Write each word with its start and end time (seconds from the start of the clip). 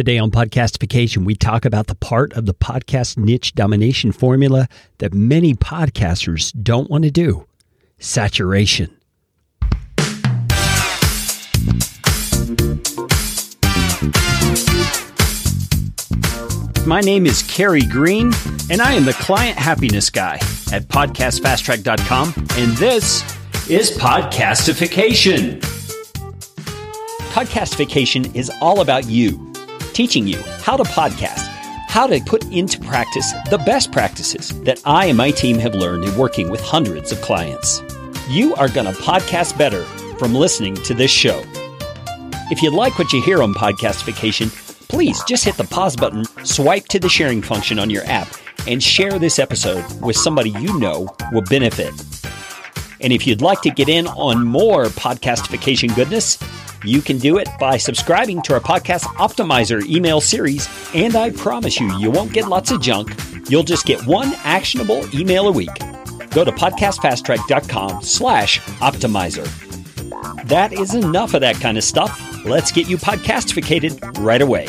Today 0.00 0.16
on 0.16 0.30
Podcastification, 0.30 1.26
we 1.26 1.34
talk 1.34 1.66
about 1.66 1.86
the 1.86 1.94
part 1.94 2.32
of 2.32 2.46
the 2.46 2.54
podcast 2.54 3.18
niche 3.18 3.54
domination 3.54 4.12
formula 4.12 4.66
that 4.96 5.12
many 5.12 5.52
podcasters 5.52 6.54
don't 6.62 6.88
want 6.88 7.04
to 7.04 7.10
do 7.10 7.46
saturation. 7.98 8.88
My 16.86 17.02
name 17.02 17.26
is 17.26 17.42
Carey 17.42 17.82
Green, 17.82 18.32
and 18.70 18.80
I 18.80 18.94
am 18.94 19.04
the 19.04 19.16
client 19.20 19.58
happiness 19.58 20.08
guy 20.08 20.36
at 20.72 20.88
podcastfasttrack.com, 20.88 22.32
and 22.56 22.72
this 22.78 23.22
is 23.68 23.90
Podcastification. 23.98 25.60
Podcastification 27.34 28.34
is 28.34 28.50
all 28.62 28.80
about 28.80 29.04
you 29.04 29.49
teaching 30.00 30.26
you 30.26 30.42
how 30.62 30.78
to 30.78 30.82
podcast, 30.84 31.46
how 31.86 32.06
to 32.06 32.18
put 32.20 32.42
into 32.44 32.80
practice 32.80 33.34
the 33.50 33.58
best 33.66 33.92
practices 33.92 34.48
that 34.62 34.80
I 34.86 35.04
and 35.04 35.18
my 35.18 35.30
team 35.30 35.58
have 35.58 35.74
learned 35.74 36.04
in 36.04 36.16
working 36.16 36.48
with 36.48 36.62
hundreds 36.62 37.12
of 37.12 37.20
clients. 37.20 37.82
You 38.30 38.54
are 38.54 38.70
going 38.70 38.86
to 38.86 38.98
podcast 39.02 39.58
better 39.58 39.84
from 40.16 40.34
listening 40.34 40.74
to 40.84 40.94
this 40.94 41.10
show. 41.10 41.42
If 42.50 42.62
you 42.62 42.70
like 42.70 42.98
what 42.98 43.12
you 43.12 43.20
hear 43.22 43.42
on 43.42 43.52
Podcastification, 43.52 44.48
please 44.88 45.22
just 45.24 45.44
hit 45.44 45.58
the 45.58 45.64
pause 45.64 45.96
button, 45.96 46.24
swipe 46.46 46.86
to 46.86 46.98
the 46.98 47.10
sharing 47.10 47.42
function 47.42 47.78
on 47.78 47.90
your 47.90 48.06
app, 48.06 48.28
and 48.66 48.82
share 48.82 49.18
this 49.18 49.38
episode 49.38 49.84
with 50.00 50.16
somebody 50.16 50.48
you 50.48 50.78
know 50.78 51.14
will 51.30 51.42
benefit. 51.42 51.92
And 53.02 53.12
if 53.12 53.26
you'd 53.26 53.42
like 53.42 53.60
to 53.60 53.70
get 53.70 53.90
in 53.90 54.06
on 54.06 54.46
more 54.46 54.86
podcastification 54.86 55.94
goodness, 55.94 56.38
you 56.84 57.02
can 57.02 57.18
do 57.18 57.38
it 57.38 57.48
by 57.58 57.76
subscribing 57.76 58.42
to 58.42 58.54
our 58.54 58.60
podcast 58.60 59.02
optimizer 59.16 59.84
email 59.86 60.20
series, 60.20 60.68
and 60.94 61.14
I 61.16 61.30
promise 61.30 61.78
you, 61.78 61.92
you 61.98 62.10
won't 62.10 62.32
get 62.32 62.48
lots 62.48 62.70
of 62.70 62.80
junk. 62.80 63.14
You'll 63.48 63.62
just 63.62 63.86
get 63.86 64.06
one 64.06 64.32
actionable 64.44 65.04
email 65.14 65.48
a 65.48 65.52
week. 65.52 65.74
Go 66.30 66.44
to 66.44 66.52
podcastfasttrack.com 66.52 68.02
slash 68.02 68.60
optimizer. 68.60 69.46
That 70.48 70.72
is 70.72 70.94
enough 70.94 71.34
of 71.34 71.40
that 71.42 71.56
kind 71.56 71.76
of 71.76 71.84
stuff. 71.84 72.44
Let's 72.44 72.72
get 72.72 72.88
you 72.88 72.96
podcastificated 72.96 74.18
right 74.24 74.40
away. 74.40 74.66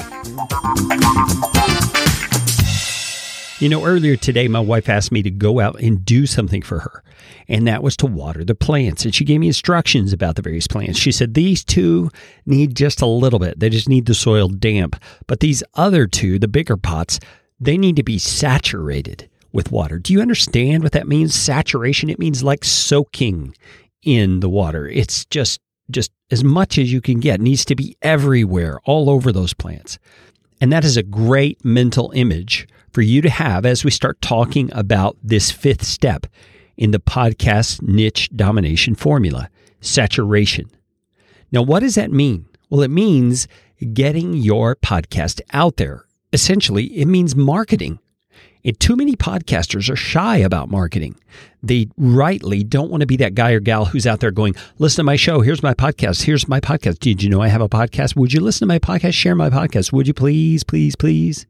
You 3.60 3.70
know, 3.70 3.86
earlier 3.86 4.16
today, 4.16 4.48
my 4.48 4.60
wife 4.60 4.90
asked 4.90 5.12
me 5.12 5.22
to 5.22 5.30
go 5.30 5.60
out 5.60 5.80
and 5.80 6.04
do 6.04 6.26
something 6.26 6.64
for 6.64 6.80
her, 6.80 7.04
and 7.52 7.68
that 7.68 7.84
was 7.84 7.98
to 7.98 8.06
water 8.06 8.46
the 8.46 8.56
plants. 8.56 9.04
And 9.04 9.14
she 9.14 9.26
gave 9.26 9.42
me 9.42 9.48
instructions 9.48 10.14
about 10.14 10.38
the 10.38 10.42
various 10.42 10.68
plants. 10.68 10.98
She 10.98 11.12
said, 11.12 11.34
These 11.34 11.66
two 11.66 12.10
need 12.46 12.76
just 12.76 13.02
a 13.02 13.06
little 13.06 13.40
bit, 13.40 13.60
they 13.60 13.70
just 13.70 13.90
need 13.90 14.06
the 14.06 14.16
soil 14.16 14.48
damp. 14.48 14.96
But 15.28 15.42
these 15.42 15.62
other 15.76 16.08
two, 16.08 16.40
the 16.40 16.48
bigger 16.48 16.78
pots, 16.78 17.20
they 17.60 17.78
need 17.78 17.98
to 17.98 18.04
be 18.04 18.18
saturated 18.18 19.30
with 19.52 19.70
water. 19.70 20.00
Do 20.00 20.14
you 20.14 20.22
understand 20.22 20.82
what 20.82 20.94
that 20.94 21.10
means? 21.10 21.36
Saturation, 21.36 22.10
it 22.10 22.20
means 22.20 22.42
like 22.42 22.64
soaking 22.64 23.54
in 24.02 24.40
the 24.40 24.50
water. 24.50 24.88
It's 24.88 25.26
just 25.26 25.60
just 25.92 26.12
as 26.32 26.42
much 26.42 26.78
as 26.78 26.94
you 26.94 27.02
can 27.02 27.20
get. 27.20 27.42
It 27.42 27.44
needs 27.44 27.66
to 27.66 27.76
be 27.76 27.98
everywhere, 28.02 28.80
all 28.86 29.10
over 29.10 29.34
those 29.34 29.54
plants. 29.54 30.00
And 30.62 30.72
that 30.72 30.86
is 30.86 30.96
a 30.96 31.04
great 31.04 31.66
mental 31.66 32.14
image 32.16 32.66
for 32.94 33.02
you 33.02 33.22
to 33.22 33.30
have 33.30 33.66
as 33.66 33.84
we 33.84 33.92
start 33.92 34.22
talking 34.22 34.70
about 34.72 35.18
this 35.22 35.52
fifth 35.52 35.84
step 35.84 36.28
in 36.82 36.90
the 36.90 37.00
podcast 37.00 37.80
niche 37.84 38.28
domination 38.36 38.96
formula 38.96 39.48
saturation. 39.82 40.68
Now, 41.52 41.62
what 41.62 41.82
does 41.82 41.94
that 41.94 42.12
mean? 42.12 42.48
Well, 42.72 42.82
it 42.82 42.90
means 42.90 43.48
getting 43.94 44.34
your 44.34 44.76
podcast 44.76 45.42
out 45.54 45.78
there. 45.78 46.06
Essentially, 46.34 46.86
it 46.86 47.06
means 47.06 47.36
marketing. 47.36 48.00
And 48.66 48.80
too 48.80 48.96
many 48.96 49.16
podcasters 49.16 49.92
are 49.92 49.96
shy 49.96 50.38
about 50.38 50.72
marketing. 50.72 51.20
They 51.62 51.88
rightly 51.98 52.64
don't 52.64 52.90
want 52.90 53.02
to 53.02 53.08
be 53.08 53.18
that 53.18 53.36
guy 53.36 53.52
or 53.52 53.60
gal 53.60 53.86
who's 53.86 54.08
out 54.08 54.20
there 54.20 54.32
going, 54.32 54.56
listen 54.80 54.98
to 54.98 55.04
my 55.04 55.18
show. 55.18 55.42
Here's 55.42 55.62
my 55.62 55.76
podcast. 55.76 56.24
Here's 56.24 56.48
my 56.48 56.60
podcast. 56.60 56.98
Did 56.98 57.22
you 57.22 57.30
know 57.30 57.42
I 57.42 57.50
have 57.50 57.62
a 57.62 57.70
podcast? 57.70 58.16
Would 58.16 58.34
you 58.34 58.40
listen 58.40 58.68
to 58.68 58.74
my 58.74 58.80
podcast? 58.80 59.14
Share 59.14 59.36
my 59.36 59.52
podcast. 59.52 59.94
Would 59.94 60.08
you 60.08 60.16
please, 60.16 60.64
please, 60.64 60.96
please? 60.96 61.46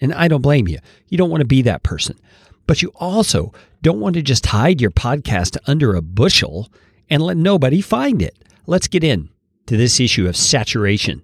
And 0.00 0.14
I 0.14 0.26
don't 0.28 0.42
blame 0.42 0.68
you. 0.68 0.78
You 1.08 1.18
don't 1.18 1.30
want 1.30 1.42
to 1.42 1.46
be 1.46 1.60
that 1.62 1.82
person. 1.82 2.18
But 2.66 2.82
you 2.82 2.92
also 2.96 3.52
don't 3.82 4.00
want 4.00 4.14
to 4.14 4.22
just 4.22 4.46
hide 4.46 4.80
your 4.80 4.90
podcast 4.90 5.56
under 5.66 5.94
a 5.94 6.02
bushel 6.02 6.70
and 7.10 7.22
let 7.22 7.36
nobody 7.36 7.80
find 7.80 8.22
it. 8.22 8.36
Let's 8.66 8.88
get 8.88 9.04
in 9.04 9.28
to 9.66 9.76
this 9.76 10.00
issue 10.00 10.26
of 10.26 10.36
saturation. 10.36 11.22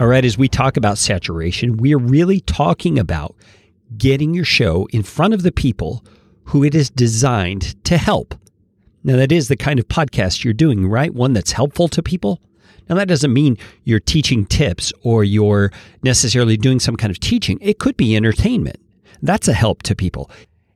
All 0.00 0.08
right, 0.08 0.24
as 0.24 0.36
we 0.36 0.48
talk 0.48 0.76
about 0.76 0.98
saturation, 0.98 1.76
we 1.76 1.94
are 1.94 1.98
really 1.98 2.40
talking 2.40 2.98
about 2.98 3.36
getting 3.96 4.34
your 4.34 4.44
show 4.44 4.88
in 4.90 5.02
front 5.02 5.34
of 5.34 5.42
the 5.42 5.52
people 5.52 6.04
who 6.44 6.64
it 6.64 6.74
is 6.74 6.90
designed 6.90 7.82
to 7.84 7.98
help. 7.98 8.34
Now, 9.04 9.16
that 9.16 9.30
is 9.30 9.48
the 9.48 9.56
kind 9.56 9.78
of 9.78 9.88
podcast 9.88 10.42
you're 10.42 10.54
doing, 10.54 10.88
right? 10.88 11.12
One 11.12 11.34
that's 11.34 11.52
helpful 11.52 11.88
to 11.88 12.02
people. 12.02 12.40
Now, 12.92 12.98
that 12.98 13.08
doesn't 13.08 13.32
mean 13.32 13.56
you're 13.84 14.00
teaching 14.00 14.44
tips 14.44 14.92
or 15.02 15.24
you're 15.24 15.72
necessarily 16.02 16.58
doing 16.58 16.78
some 16.78 16.94
kind 16.94 17.10
of 17.10 17.18
teaching. 17.18 17.56
It 17.62 17.78
could 17.78 17.96
be 17.96 18.14
entertainment. 18.14 18.76
That's 19.22 19.48
a 19.48 19.54
help 19.54 19.82
to 19.84 19.96
people. 19.96 20.30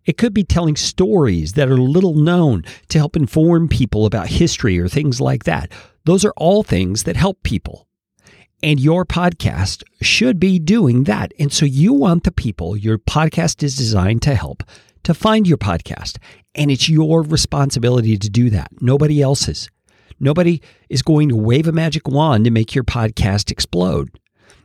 It 0.06 0.16
could 0.16 0.32
be 0.32 0.43
telling 0.43 0.76
stories 0.76 1.53
that 1.53 1.69
are 1.69 1.76
little 1.76 2.15
known 2.15 2.65
to 2.88 2.97
help 2.97 3.16
inform 3.16 3.69
people 3.69 4.06
about 4.06 4.28
history 4.28 4.78
or 4.78 4.88
things 4.88 5.21
like 5.21 5.44
that. 5.44 5.71
Those 6.06 6.25
are 6.25 6.32
all 6.38 6.62
things 6.62 7.03
that 7.03 7.16
help 7.16 7.43
people. 7.43 7.87
And 8.62 8.81
your 8.81 9.05
podcast 9.05 9.82
should 10.00 10.41
be 10.41 10.59
doing 10.59 11.05
that. 11.05 11.34
And 11.38 11.53
so 11.53 11.66
you 11.66 11.93
want 11.93 12.25
the 12.25 12.32
people 12.32 12.78
your 12.78 12.97
podcast 12.97 13.62
is 13.62 13.76
designed 13.76 14.22
to 14.22 14.34
help 14.34 14.62
to 15.03 15.12
find 15.12 15.47
your 15.47 15.59
podcast. 15.59 16.16
And 16.55 16.71
it's 16.71 16.88
your 16.88 17.21
responsibility 17.22 18.16
to 18.16 18.31
do 18.31 18.49
that, 18.49 18.69
nobody 18.81 19.21
else's. 19.21 19.69
Nobody 20.19 20.60
is 20.88 21.03
going 21.03 21.28
to 21.28 21.37
wave 21.37 21.69
a 21.69 21.72
magic 21.72 22.09
wand 22.09 22.44
to 22.44 22.50
make 22.50 22.75
your 22.75 22.84
podcast 22.84 23.50
explode. 23.50 24.19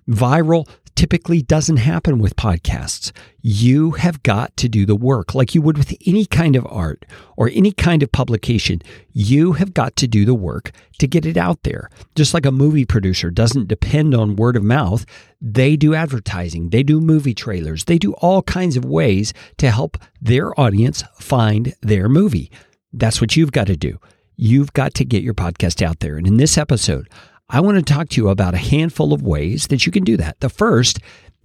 Viral 0.09 0.67
typically 0.95 1.41
doesn't 1.41 1.78
happen 1.78 2.19
with 2.19 2.35
podcasts. 2.35 3.12
You 3.41 3.91
have 3.91 4.22
got 4.23 4.56
to 4.57 4.69
do 4.69 4.85
the 4.85 4.95
work 4.95 5.34
like 5.34 5.56
you 5.56 5.61
would 5.61 5.78
with 5.78 5.95
any 6.06 6.25
kind 6.25 6.56
of 6.56 6.67
art 6.69 7.06
or 7.38 7.50
any 7.51 7.72
kind 7.72 8.03
of 8.03 8.11
publication. 8.11 8.81
You 9.11 9.53
have 9.53 9.73
got 9.73 9.95
to 9.95 10.07
do 10.07 10.25
the 10.25 10.35
work 10.35 10.72
to 11.00 11.07
get 11.07 11.25
it 11.25 11.38
out 11.38 11.63
there. 11.63 11.90
Just 12.16 12.34
like 12.34 12.45
a 12.45 12.51
movie 12.51 12.85
producer 12.85 13.31
doesn't 13.31 13.67
depend 13.67 14.13
on 14.13 14.35
word 14.35 14.56
of 14.56 14.63
mouth, 14.63 15.06
they 15.41 15.75
do 15.75 15.95
advertising, 15.95 16.69
they 16.69 16.84
do 16.84 17.01
movie 17.01 17.34
trailers, 17.34 17.85
they 17.85 17.97
do 17.97 18.13
all 18.13 18.44
kinds 18.44 18.78
of 18.78 18.85
ways 18.85 19.34
to 19.57 19.72
help 19.72 19.97
their 20.22 20.59
audience 20.59 21.03
find 21.19 21.73
their 21.81 22.09
movie. 22.09 22.51
That's 22.94 23.19
what 23.19 23.35
you've 23.35 23.51
got 23.51 23.67
to 23.67 23.75
do. 23.75 24.00
You've 24.44 24.74
got 24.74 24.96
to 24.96 25.06
get 25.06 25.22
your 25.22 25.35
podcast 25.35 25.85
out 25.85 26.00
there. 26.00 26.18
And 26.18 26.25
in 26.25 26.38
this 26.38 26.57
episode, 26.57 27.07
I 27.47 27.59
want 27.59 27.78
to 27.78 27.94
talk 27.94 28.09
to 28.09 28.22
you 28.22 28.29
about 28.29 28.56
a 28.56 28.57
handful 28.57 29.13
of 29.13 29.22
ways 29.22 29.68
that 29.68 29.85
you 29.85 29.91
can 29.91 30.03
do 30.03 30.18
that. 30.18 30.40
The 30.40 30.50
first 30.50 30.97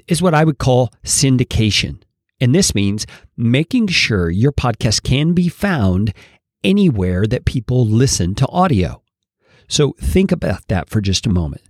is 0.09 0.23
what 0.23 0.33
I 0.33 0.45
would 0.45 0.57
call 0.57 0.91
syndication. 1.05 2.01
And 2.41 2.55
this 2.55 2.75
means 2.75 3.07
making 3.37 3.89
sure 3.89 4.31
your 4.31 4.51
podcast 4.51 5.03
can 5.03 5.35
be 5.35 5.51
found 5.51 6.15
anywhere 6.65 7.27
that 7.27 7.45
people 7.45 7.85
listen 7.85 8.35
to 8.37 8.49
audio. 8.49 9.03
So 9.69 9.95
think 10.01 10.33
about 10.33 10.67
that 10.69 10.89
for 10.89 11.03
just 11.03 11.27
a 11.27 11.31
moment. 11.31 11.65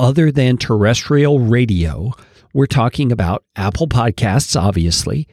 Other 0.00 0.32
than 0.32 0.56
terrestrial 0.56 1.38
radio, 1.38 2.10
we're 2.52 2.66
talking 2.66 3.12
about 3.12 3.44
Apple 3.54 3.86
Podcasts, 3.86 4.60
obviously, 4.60 5.28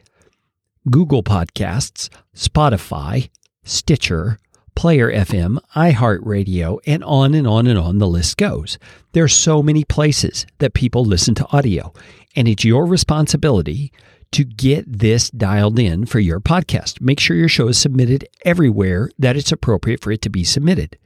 Google 0.88 1.24
Podcasts, 1.24 2.08
Spotify, 2.36 3.30
Stitcher, 3.64 4.38
Player 4.74 5.12
FM, 5.12 5.58
iHeartRadio, 5.74 6.78
and 6.86 7.04
on 7.04 7.34
and 7.34 7.46
on 7.46 7.66
and 7.66 7.78
on 7.78 7.98
the 7.98 8.06
list 8.06 8.36
goes. 8.36 8.78
There 9.12 9.24
are 9.24 9.28
so 9.28 9.62
many 9.62 9.84
places 9.84 10.46
that 10.58 10.74
people 10.74 11.04
listen 11.04 11.34
to 11.36 11.46
audio, 11.52 11.92
and 12.36 12.48
it's 12.48 12.64
your 12.64 12.86
responsibility 12.86 13.92
to 14.32 14.44
get 14.44 14.84
this 14.86 15.30
dialed 15.30 15.78
in 15.78 16.06
for 16.06 16.20
your 16.20 16.40
podcast. 16.40 17.00
Make 17.00 17.20
sure 17.20 17.36
your 17.36 17.48
show 17.48 17.68
is 17.68 17.78
submitted 17.78 18.28
everywhere 18.44 19.10
that 19.18 19.36
it's 19.36 19.52
appropriate 19.52 20.00
for 20.00 20.12
it 20.12 20.22
to 20.22 20.30
be 20.30 20.44
submitted. 20.44 20.96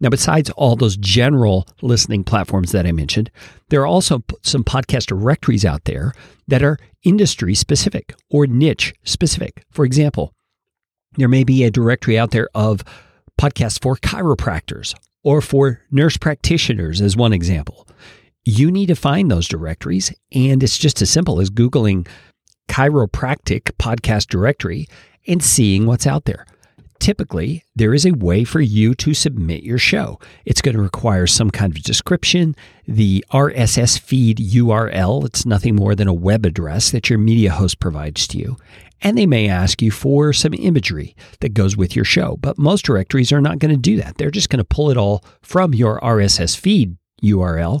Now, 0.00 0.10
besides 0.10 0.50
all 0.50 0.76
those 0.76 0.96
general 0.96 1.66
listening 1.80 2.24
platforms 2.24 2.72
that 2.72 2.86
I 2.86 2.92
mentioned, 2.92 3.30
there 3.68 3.80
are 3.80 3.86
also 3.86 4.22
some 4.42 4.64
podcast 4.64 5.06
directories 5.06 5.64
out 5.64 5.84
there 5.84 6.12
that 6.48 6.62
are 6.62 6.78
industry 7.04 7.54
specific 7.54 8.14
or 8.28 8.46
niche 8.46 8.92
specific. 9.04 9.64
For 9.70 9.84
example, 9.84 10.32
there 11.16 11.28
may 11.28 11.44
be 11.44 11.64
a 11.64 11.70
directory 11.70 12.18
out 12.18 12.30
there 12.30 12.48
of 12.54 12.84
podcasts 13.40 13.80
for 13.80 13.96
chiropractors 13.96 14.94
or 15.22 15.40
for 15.40 15.80
nurse 15.90 16.16
practitioners, 16.16 17.00
as 17.00 17.16
one 17.16 17.32
example. 17.32 17.88
You 18.44 18.70
need 18.70 18.86
to 18.86 18.94
find 18.94 19.30
those 19.30 19.48
directories, 19.48 20.12
and 20.32 20.62
it's 20.62 20.76
just 20.76 21.00
as 21.00 21.08
simple 21.10 21.40
as 21.40 21.48
Googling 21.50 22.06
chiropractic 22.68 23.72
podcast 23.78 24.26
directory 24.28 24.86
and 25.26 25.42
seeing 25.42 25.86
what's 25.86 26.06
out 26.06 26.26
there. 26.26 26.46
typically 27.04 27.62
there 27.76 27.92
is 27.92 28.06
a 28.06 28.12
way 28.12 28.44
for 28.44 28.62
you 28.62 28.94
to 28.94 29.12
submit 29.12 29.62
your 29.62 29.76
show. 29.76 30.18
It's 30.46 30.62
going 30.62 30.74
to 30.74 30.80
require 30.82 31.26
some 31.26 31.50
kind 31.50 31.76
of 31.76 31.82
description, 31.82 32.56
the 32.86 33.22
RSS 33.30 33.98
feed 33.98 34.38
URL. 34.38 35.26
It's 35.26 35.44
nothing 35.44 35.76
more 35.76 35.94
than 35.94 36.08
a 36.08 36.14
web 36.14 36.46
address 36.46 36.90
that 36.92 37.10
your 37.10 37.18
media 37.18 37.52
host 37.52 37.78
provides 37.78 38.26
to 38.28 38.38
you. 38.38 38.56
And 39.02 39.18
they 39.18 39.26
may 39.26 39.48
ask 39.48 39.82
you 39.82 39.90
for 39.90 40.32
some 40.32 40.54
imagery 40.54 41.14
that 41.40 41.54
goes 41.54 41.76
with 41.76 41.94
your 41.94 42.04
show. 42.04 42.36
But 42.38 42.58
most 42.58 42.84
directories 42.84 43.32
are 43.32 43.40
not 43.40 43.58
going 43.58 43.74
to 43.74 43.80
do 43.80 43.96
that. 43.96 44.16
They're 44.16 44.30
just 44.30 44.48
going 44.48 44.58
to 44.58 44.64
pull 44.64 44.90
it 44.90 44.96
all 44.96 45.24
from 45.42 45.74
your 45.74 46.00
RSS 46.00 46.56
feed 46.56 46.96
URL 47.22 47.80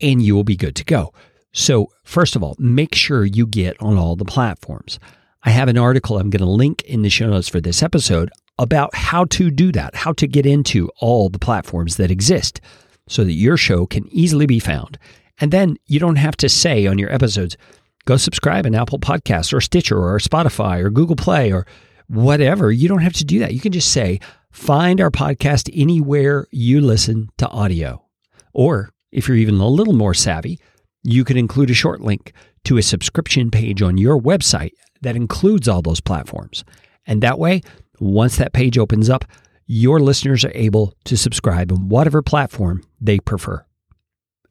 and 0.00 0.22
you 0.22 0.34
will 0.34 0.44
be 0.44 0.56
good 0.56 0.76
to 0.76 0.84
go. 0.84 1.12
So, 1.52 1.88
first 2.04 2.34
of 2.34 2.42
all, 2.42 2.56
make 2.58 2.94
sure 2.94 3.24
you 3.24 3.46
get 3.46 3.80
on 3.80 3.96
all 3.96 4.16
the 4.16 4.24
platforms. 4.24 4.98
I 5.44 5.50
have 5.50 5.68
an 5.68 5.78
article 5.78 6.18
I'm 6.18 6.30
going 6.30 6.40
to 6.40 6.50
link 6.50 6.82
in 6.82 7.02
the 7.02 7.10
show 7.10 7.28
notes 7.28 7.48
for 7.48 7.60
this 7.60 7.82
episode 7.82 8.30
about 8.58 8.94
how 8.94 9.24
to 9.26 9.50
do 9.50 9.72
that, 9.72 9.94
how 9.94 10.12
to 10.14 10.26
get 10.26 10.46
into 10.46 10.88
all 10.98 11.28
the 11.28 11.38
platforms 11.38 11.96
that 11.96 12.10
exist 12.10 12.60
so 13.08 13.24
that 13.24 13.32
your 13.32 13.56
show 13.56 13.86
can 13.86 14.08
easily 14.08 14.46
be 14.46 14.58
found. 14.58 14.98
And 15.40 15.52
then 15.52 15.76
you 15.86 16.00
don't 16.00 16.16
have 16.16 16.36
to 16.38 16.48
say 16.48 16.86
on 16.86 16.98
your 16.98 17.12
episodes, 17.12 17.56
go 18.04 18.16
subscribe 18.16 18.66
in 18.66 18.74
Apple 18.74 18.98
Podcasts 18.98 19.52
or 19.52 19.60
Stitcher 19.60 19.98
or 19.98 20.18
Spotify 20.18 20.82
or 20.82 20.90
Google 20.90 21.16
Play 21.16 21.52
or 21.52 21.66
whatever. 22.08 22.70
You 22.70 22.88
don't 22.88 23.02
have 23.02 23.14
to 23.14 23.24
do 23.24 23.38
that. 23.40 23.54
You 23.54 23.60
can 23.60 23.72
just 23.72 23.92
say, 23.92 24.20
find 24.50 25.00
our 25.00 25.10
podcast 25.10 25.70
anywhere 25.72 26.46
you 26.50 26.80
listen 26.80 27.28
to 27.38 27.48
audio. 27.48 28.04
Or 28.52 28.90
if 29.10 29.28
you're 29.28 29.36
even 29.36 29.56
a 29.56 29.68
little 29.68 29.94
more 29.94 30.14
savvy, 30.14 30.60
you 31.02 31.24
can 31.24 31.36
include 31.36 31.70
a 31.70 31.74
short 31.74 32.00
link 32.00 32.32
to 32.64 32.78
a 32.78 32.82
subscription 32.82 33.50
page 33.50 33.82
on 33.82 33.98
your 33.98 34.18
website 34.20 34.72
that 35.02 35.16
includes 35.16 35.68
all 35.68 35.82
those 35.82 36.00
platforms. 36.00 36.64
And 37.06 37.22
that 37.22 37.38
way, 37.38 37.60
once 38.00 38.36
that 38.36 38.52
page 38.52 38.78
opens 38.78 39.10
up, 39.10 39.24
your 39.66 40.00
listeners 40.00 40.44
are 40.44 40.52
able 40.54 40.94
to 41.04 41.16
subscribe 41.16 41.72
on 41.72 41.88
whatever 41.88 42.22
platform 42.22 42.82
they 43.00 43.18
prefer. 43.18 43.64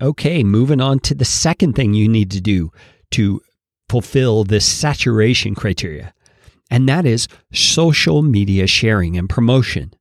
Okay, 0.02 0.44
moving 0.44 0.82
on 0.82 1.00
to 1.00 1.16
the 1.16 1.26
second 1.26 1.74
thing 1.74 1.94
you 1.94 2.10
need 2.10 2.32
to 2.32 2.42
do 2.42 2.72
to 3.14 3.42
fulfill 3.90 4.44
this 4.44 4.66
saturation 4.66 5.56
criteria, 5.56 6.14
and 6.70 6.88
that 6.90 7.06
is 7.06 7.28
social 7.52 8.22
media 8.22 8.68
sharing 8.68 9.18
and 9.18 9.30
promotion. 9.30 9.94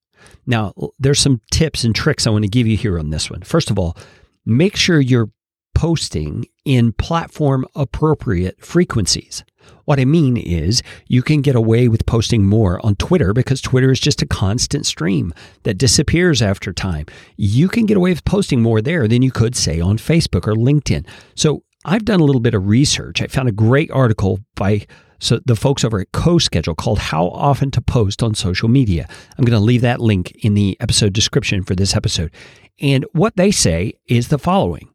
Now, 0.47 0.73
there's 0.99 1.21
some 1.21 1.41
tips 1.51 1.85
and 1.85 1.95
tricks 1.95 2.27
I 2.27 2.31
want 2.31 2.45
to 2.45 2.49
give 2.51 2.67
you 2.67 2.77
here 2.77 2.99
on 2.99 3.11
this 3.11 3.31
one. 3.31 3.43
First 3.43 3.71
of 3.71 3.79
all, 3.79 3.97
make 4.45 4.77
sure 4.77 5.01
you're 5.01 5.31
posting 5.75 6.47
in 6.65 6.93
platform 6.93 7.67
appropriate 7.75 8.65
frequencies. 8.65 9.45
What 9.85 10.01
I 10.01 10.05
mean 10.05 10.37
is, 10.37 10.83
you 11.07 11.23
can 11.23 11.41
get 11.41 11.55
away 11.55 11.89
with 11.89 12.07
posting 12.07 12.47
more 12.47 12.85
on 12.85 12.97
Twitter 12.97 13.33
because 13.33 13.61
Twitter 13.61 13.91
is 13.91 14.01
just 14.01 14.23
a 14.23 14.27
constant 14.27 14.87
stream 14.87 15.33
that 15.65 15.79
disappears 15.79 16.43
after 16.43 16.73
time. 16.73 17.07
You 17.37 17.69
can 17.69 17.87
get 17.87 17.97
away 17.97 18.11
with 18.11 18.25
posting 18.25 18.61
more 18.63 18.81
there 18.81 19.07
than 19.09 19.23
you 19.23 19.31
could, 19.31 19.57
say, 19.57 19.81
on 19.81 19.99
Facebook 19.99 20.47
or 20.47 20.55
LinkedIn. 20.55 21.07
So 21.35 21.63
I've 21.85 22.05
done 22.05 22.21
a 22.21 22.25
little 22.25 22.41
bit 22.41 22.55
of 22.55 22.69
research. 22.69 23.21
I 23.21 23.27
found 23.27 23.49
a 23.49 23.53
great 23.53 23.91
article 23.91 24.39
by 24.55 24.87
so 25.19 25.39
the 25.47 25.55
folks 25.55 25.85
over 25.85 26.01
at 26.01 26.11
CoSchedule 26.11 26.77
called 26.77 26.99
How 26.99 27.29
Often 27.29 27.71
to 27.73 27.81
Post 27.81 28.25
on 28.25 28.35
Social 28.35 28.69
Media. 28.69 29.09
I'm 29.39 29.45
going 29.45 29.59
to 29.59 29.65
leave 29.65 29.83
that 29.83 30.01
link 30.01 30.33
in 30.45 30.55
the 30.55 30.77
episode 30.81 31.13
description 31.13 31.63
for 31.63 31.77
this 31.77 31.95
episode. 31.95 32.33
And 32.81 33.07
what 33.13 33.37
they 33.37 33.53
say 33.53 33.95
is 34.09 34.29
the 34.29 34.39
following 34.39 34.89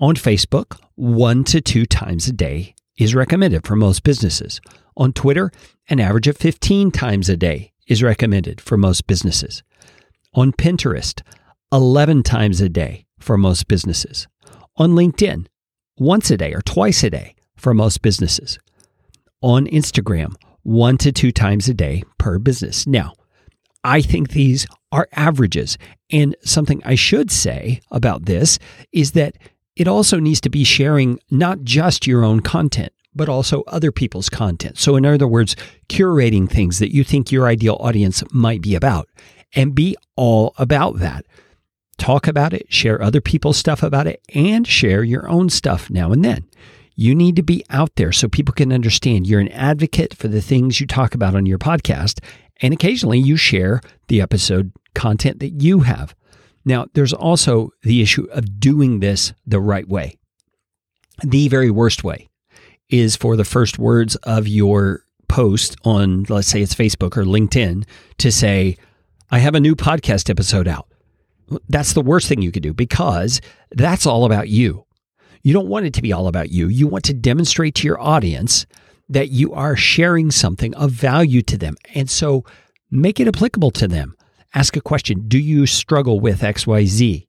on 0.00 0.16
Facebook, 0.16 0.80
one 0.96 1.44
to 1.44 1.60
two 1.60 1.86
times 1.86 2.26
a 2.26 2.32
day 2.32 2.74
is 2.98 3.14
recommended 3.14 3.64
for 3.64 3.76
most 3.76 4.02
businesses. 4.02 4.60
On 4.96 5.12
Twitter, 5.12 5.52
an 5.88 6.00
average 6.00 6.26
of 6.26 6.36
15 6.36 6.90
times 6.90 7.28
a 7.28 7.36
day 7.36 7.72
is 7.86 8.02
recommended 8.02 8.60
for 8.60 8.76
most 8.76 9.06
businesses. 9.06 9.62
On 10.34 10.50
Pinterest, 10.52 11.22
11 11.72 12.24
times 12.24 12.60
a 12.60 12.68
day 12.68 13.06
for 13.20 13.38
most 13.38 13.68
businesses. 13.68 14.26
On 14.76 14.90
LinkedIn, 14.90 15.46
once 16.00 16.30
a 16.30 16.36
day 16.36 16.52
or 16.52 16.62
twice 16.62 17.02
a 17.02 17.10
day 17.10 17.34
for 17.56 17.74
most 17.74 18.02
businesses. 18.02 18.58
On 19.42 19.66
Instagram, 19.66 20.34
one 20.62 20.98
to 20.98 21.12
two 21.12 21.32
times 21.32 21.68
a 21.68 21.74
day 21.74 22.02
per 22.18 22.38
business. 22.38 22.86
Now, 22.86 23.14
I 23.84 24.00
think 24.00 24.30
these 24.30 24.66
are 24.92 25.08
averages. 25.12 25.78
And 26.10 26.36
something 26.42 26.82
I 26.84 26.94
should 26.94 27.30
say 27.30 27.80
about 27.90 28.26
this 28.26 28.58
is 28.92 29.12
that 29.12 29.36
it 29.76 29.86
also 29.86 30.18
needs 30.18 30.40
to 30.42 30.50
be 30.50 30.64
sharing 30.64 31.20
not 31.30 31.62
just 31.62 32.06
your 32.06 32.24
own 32.24 32.40
content, 32.40 32.92
but 33.14 33.28
also 33.28 33.62
other 33.68 33.92
people's 33.92 34.28
content. 34.28 34.78
So, 34.78 34.96
in 34.96 35.06
other 35.06 35.28
words, 35.28 35.56
curating 35.88 36.50
things 36.50 36.78
that 36.78 36.94
you 36.94 37.04
think 37.04 37.30
your 37.30 37.46
ideal 37.46 37.76
audience 37.80 38.22
might 38.32 38.60
be 38.60 38.74
about 38.74 39.08
and 39.54 39.74
be 39.74 39.96
all 40.16 40.54
about 40.58 40.98
that. 40.98 41.24
Talk 41.98 42.26
about 42.26 42.52
it, 42.52 42.72
share 42.72 43.02
other 43.02 43.20
people's 43.20 43.58
stuff 43.58 43.82
about 43.82 44.06
it, 44.06 44.22
and 44.34 44.66
share 44.66 45.02
your 45.02 45.28
own 45.28 45.50
stuff 45.50 45.90
now 45.90 46.12
and 46.12 46.24
then. 46.24 46.46
You 46.94 47.14
need 47.14 47.36
to 47.36 47.42
be 47.42 47.64
out 47.70 47.94
there 47.96 48.12
so 48.12 48.28
people 48.28 48.54
can 48.54 48.72
understand 48.72 49.26
you're 49.26 49.40
an 49.40 49.48
advocate 49.48 50.14
for 50.14 50.26
the 50.26 50.40
things 50.40 50.80
you 50.80 50.86
talk 50.86 51.14
about 51.14 51.34
on 51.34 51.46
your 51.46 51.58
podcast. 51.58 52.20
And 52.60 52.74
occasionally 52.74 53.20
you 53.20 53.36
share 53.36 53.80
the 54.08 54.20
episode 54.20 54.72
content 54.94 55.38
that 55.40 55.62
you 55.62 55.80
have. 55.80 56.14
Now, 56.64 56.86
there's 56.94 57.12
also 57.12 57.70
the 57.82 58.02
issue 58.02 58.26
of 58.32 58.58
doing 58.58 59.00
this 59.00 59.32
the 59.46 59.60
right 59.60 59.88
way. 59.88 60.18
The 61.22 61.48
very 61.48 61.70
worst 61.70 62.02
way 62.02 62.28
is 62.88 63.16
for 63.16 63.36
the 63.36 63.44
first 63.44 63.78
words 63.78 64.16
of 64.16 64.48
your 64.48 65.04
post 65.28 65.76
on, 65.84 66.24
let's 66.28 66.48
say 66.48 66.62
it's 66.62 66.74
Facebook 66.74 67.16
or 67.16 67.24
LinkedIn, 67.24 67.84
to 68.18 68.32
say, 68.32 68.76
I 69.30 69.38
have 69.38 69.54
a 69.54 69.60
new 69.60 69.76
podcast 69.76 70.30
episode 70.30 70.66
out. 70.66 70.88
That's 71.68 71.92
the 71.92 72.02
worst 72.02 72.28
thing 72.28 72.42
you 72.42 72.52
could 72.52 72.62
do 72.62 72.74
because 72.74 73.40
that's 73.70 74.06
all 74.06 74.24
about 74.24 74.48
you. 74.48 74.84
You 75.42 75.52
don't 75.52 75.68
want 75.68 75.86
it 75.86 75.94
to 75.94 76.02
be 76.02 76.12
all 76.12 76.26
about 76.26 76.50
you. 76.50 76.68
You 76.68 76.86
want 76.86 77.04
to 77.04 77.14
demonstrate 77.14 77.74
to 77.76 77.86
your 77.86 78.00
audience 78.00 78.66
that 79.08 79.30
you 79.30 79.52
are 79.54 79.76
sharing 79.76 80.30
something 80.30 80.74
of 80.74 80.90
value 80.90 81.42
to 81.42 81.56
them. 81.56 81.76
And 81.94 82.10
so 82.10 82.44
make 82.90 83.20
it 83.20 83.28
applicable 83.28 83.70
to 83.72 83.88
them. 83.88 84.14
Ask 84.54 84.76
a 84.76 84.80
question 84.80 85.28
Do 85.28 85.38
you 85.38 85.66
struggle 85.66 86.20
with 86.20 86.40
XYZ? 86.40 87.26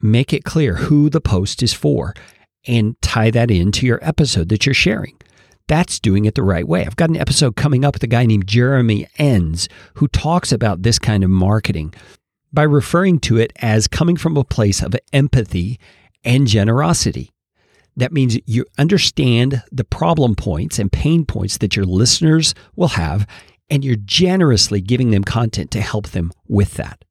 Make 0.00 0.32
it 0.32 0.44
clear 0.44 0.74
who 0.74 1.08
the 1.08 1.20
post 1.20 1.62
is 1.62 1.72
for 1.72 2.14
and 2.66 3.00
tie 3.00 3.30
that 3.30 3.50
into 3.50 3.86
your 3.86 3.98
episode 4.02 4.48
that 4.50 4.66
you're 4.66 4.74
sharing. 4.74 5.16
That's 5.68 5.98
doing 5.98 6.26
it 6.26 6.34
the 6.34 6.42
right 6.42 6.66
way. 6.66 6.86
I've 6.86 6.96
got 6.96 7.10
an 7.10 7.16
episode 7.16 7.56
coming 7.56 7.84
up 7.84 7.94
with 7.94 8.02
a 8.02 8.08
guy 8.08 8.24
named 8.24 8.46
Jeremy 8.46 9.08
Enns 9.18 9.68
who 9.94 10.06
talks 10.08 10.52
about 10.52 10.82
this 10.82 10.98
kind 10.98 11.24
of 11.24 11.30
marketing 11.30 11.92
by 12.52 12.62
referring 12.62 13.18
to 13.20 13.36
it 13.36 13.52
as 13.56 13.86
coming 13.86 14.16
from 14.16 14.36
a 14.36 14.44
place 14.44 14.82
of 14.82 14.94
empathy 15.12 15.78
and 16.24 16.46
generosity. 16.46 17.30
That 17.96 18.12
means 18.12 18.38
you 18.46 18.66
understand 18.78 19.62
the 19.72 19.84
problem 19.84 20.34
points 20.34 20.78
and 20.78 20.92
pain 20.92 21.24
points 21.24 21.58
that 21.58 21.76
your 21.76 21.86
listeners 21.86 22.54
will 22.74 22.88
have 22.88 23.26
and 23.70 23.84
you're 23.84 23.96
generously 23.96 24.80
giving 24.80 25.10
them 25.10 25.24
content 25.24 25.70
to 25.72 25.80
help 25.80 26.08
them 26.08 26.32
with 26.46 26.74
that. 26.74 27.04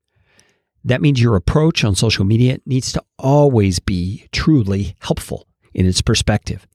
That 0.84 1.02
means 1.02 1.22
your 1.22 1.36
approach 1.36 1.84
on 1.84 1.96
social 1.96 2.26
media 2.26 2.60
needs 2.66 2.92
to 2.92 3.04
always 3.18 3.80
be 3.80 4.28
truly 4.32 4.96
helpful 5.00 5.48
in 5.74 5.86
its 5.88 6.02
perspective. 6.02 6.68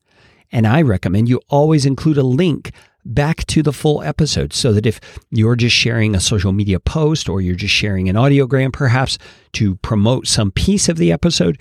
And 0.51 0.67
I 0.67 0.83
recommend 0.83 1.29
you 1.29 1.41
always 1.49 1.87
include 1.87 2.19
a 2.19 2.25
link 2.25 2.73
back 3.05 3.47
to 3.47 3.63
the 3.63 3.73
full 3.73 4.03
episode 4.03 4.53
so 4.53 4.73
that 4.73 4.87
if 4.87 5.01
you're 5.31 5.57
just 5.57 5.75
sharing 5.75 6.15
a 6.15 6.21
social 6.21 6.53
media 6.53 6.81
post 6.81 7.29
or 7.29 7.41
you're 7.41 7.55
just 7.55 7.75
sharing 7.75 8.09
an 8.09 8.17
audiogram 8.17 8.73
perhaps 8.73 9.19
to 9.53 9.77
promote 9.77 10.27
some 10.27 10.51
piece 10.51 10.89
of 10.89 10.97
the 10.97 11.13
episode, 11.13 11.59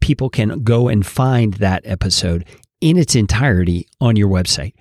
people 0.00 0.30
can 0.30 0.62
go 0.62 0.88
and 0.88 1.06
find 1.06 1.54
that 1.54 1.82
episode 1.84 2.44
in 2.80 2.96
its 2.96 3.14
entirety 3.14 3.86
on 4.00 4.16
your 4.16 4.28
website. 4.28 4.74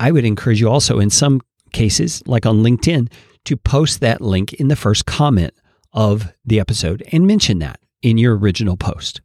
I 0.00 0.10
would 0.10 0.24
encourage 0.24 0.60
you 0.60 0.68
also 0.68 0.98
in 0.98 1.10
some 1.10 1.40
cases, 1.72 2.22
like 2.26 2.46
on 2.46 2.62
LinkedIn, 2.62 3.10
to 3.44 3.56
post 3.56 4.00
that 4.00 4.20
link 4.20 4.52
in 4.54 4.68
the 4.68 4.76
first 4.76 5.06
comment 5.06 5.52
of 5.92 6.32
the 6.44 6.60
episode 6.60 7.02
and 7.12 7.26
mention 7.26 7.58
that 7.60 7.80
in 8.02 8.18
your 8.18 8.36
original 8.36 8.76
post. 8.76 9.20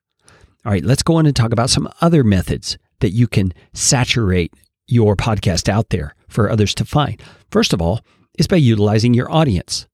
All 0.66 0.72
right, 0.72 0.84
let's 0.84 1.04
go 1.04 1.16
on 1.16 1.26
and 1.26 1.36
talk 1.36 1.52
about 1.52 1.70
some 1.70 1.90
other 2.02 2.24
methods 2.24 2.78
that 3.02 3.12
you 3.12 3.28
can 3.28 3.54
saturate 3.74 4.54
your 4.94 5.16
podcast 5.16 5.68
out 5.68 5.90
there 5.90 6.16
for 6.28 6.50
others 6.50 6.76
to 6.76 6.86
find. 6.86 7.22
First 7.50 7.74
of 7.74 7.82
all, 7.82 8.02
is 8.38 8.48
by 8.48 8.58
utilizing 8.58 9.14
your 9.14 9.32
audience. 9.32 9.88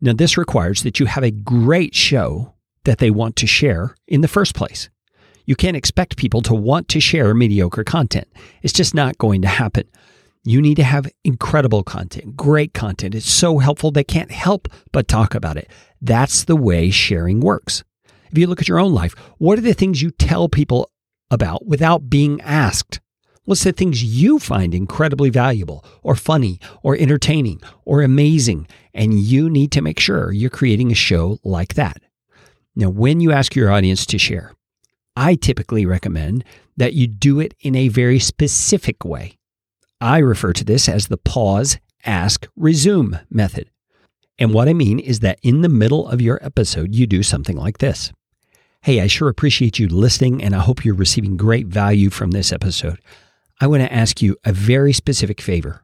Now, 0.00 0.12
this 0.12 0.38
requires 0.38 0.82
that 0.82 0.98
you 0.98 1.06
have 1.06 1.24
a 1.24 1.30
great 1.30 1.94
show 1.94 2.54
that 2.84 2.98
they 2.98 3.10
want 3.10 3.36
to 3.36 3.46
share 3.46 3.94
in 4.08 4.22
the 4.22 4.28
first 4.28 4.54
place. 4.54 4.88
You 5.44 5.56
can't 5.56 5.76
expect 5.76 6.16
people 6.16 6.42
to 6.42 6.54
want 6.54 6.88
to 6.88 7.00
share 7.00 7.34
mediocre 7.34 7.84
content. 7.84 8.28
It's 8.62 8.72
just 8.72 8.94
not 8.94 9.18
going 9.18 9.42
to 9.42 9.48
happen. 9.48 9.84
You 10.44 10.62
need 10.62 10.76
to 10.76 10.84
have 10.84 11.10
incredible 11.24 11.82
content, 11.82 12.36
great 12.36 12.72
content. 12.72 13.14
It's 13.14 13.30
so 13.30 13.58
helpful 13.58 13.90
they 13.90 14.04
can't 14.04 14.30
help 14.30 14.68
but 14.92 15.08
talk 15.08 15.34
about 15.34 15.58
it. 15.58 15.68
That's 16.00 16.44
the 16.44 16.56
way 16.56 16.90
sharing 16.90 17.40
works. 17.40 17.84
If 18.30 18.38
you 18.38 18.46
look 18.46 18.60
at 18.60 18.68
your 18.68 18.78
own 18.78 18.94
life, 18.94 19.14
what 19.38 19.58
are 19.58 19.62
the 19.62 19.74
things 19.74 20.00
you 20.00 20.12
tell 20.12 20.48
people 20.48 20.90
about 21.30 21.66
without 21.66 22.08
being 22.08 22.40
asked? 22.40 23.00
What's 23.44 23.64
the 23.64 23.72
things 23.72 24.04
you 24.04 24.38
find 24.38 24.74
incredibly 24.74 25.30
valuable 25.30 25.84
or 26.02 26.14
funny 26.14 26.60
or 26.82 26.96
entertaining 26.96 27.60
or 27.84 28.02
amazing? 28.02 28.68
And 28.92 29.18
you 29.18 29.48
need 29.48 29.72
to 29.72 29.80
make 29.80 29.98
sure 29.98 30.30
you're 30.30 30.50
creating 30.50 30.92
a 30.92 30.94
show 30.94 31.38
like 31.42 31.74
that. 31.74 32.02
Now, 32.76 32.90
when 32.90 33.20
you 33.20 33.32
ask 33.32 33.56
your 33.56 33.72
audience 33.72 34.04
to 34.06 34.18
share, 34.18 34.52
I 35.16 35.34
typically 35.34 35.86
recommend 35.86 36.44
that 36.76 36.94
you 36.94 37.06
do 37.06 37.40
it 37.40 37.54
in 37.60 37.74
a 37.74 37.88
very 37.88 38.18
specific 38.18 39.04
way. 39.04 39.38
I 40.00 40.18
refer 40.18 40.52
to 40.54 40.64
this 40.64 40.88
as 40.88 41.08
the 41.08 41.16
pause, 41.16 41.78
ask, 42.04 42.46
resume 42.56 43.20
method. 43.30 43.70
And 44.38 44.54
what 44.54 44.68
I 44.68 44.72
mean 44.72 44.98
is 44.98 45.20
that 45.20 45.38
in 45.42 45.62
the 45.62 45.68
middle 45.68 46.08
of 46.08 46.20
your 46.20 46.38
episode, 46.42 46.94
you 46.94 47.06
do 47.06 47.22
something 47.22 47.56
like 47.56 47.78
this. 47.78 48.12
Hey, 48.82 49.00
I 49.00 49.08
sure 49.08 49.28
appreciate 49.28 49.78
you 49.78 49.88
listening, 49.88 50.42
and 50.42 50.54
I 50.54 50.60
hope 50.60 50.84
you're 50.84 50.94
receiving 50.94 51.36
great 51.36 51.66
value 51.66 52.08
from 52.08 52.30
this 52.30 52.50
episode. 52.50 52.98
I 53.62 53.66
want 53.66 53.82
to 53.82 53.92
ask 53.92 54.22
you 54.22 54.36
a 54.42 54.52
very 54.52 54.94
specific 54.94 55.38
favor. 55.38 55.82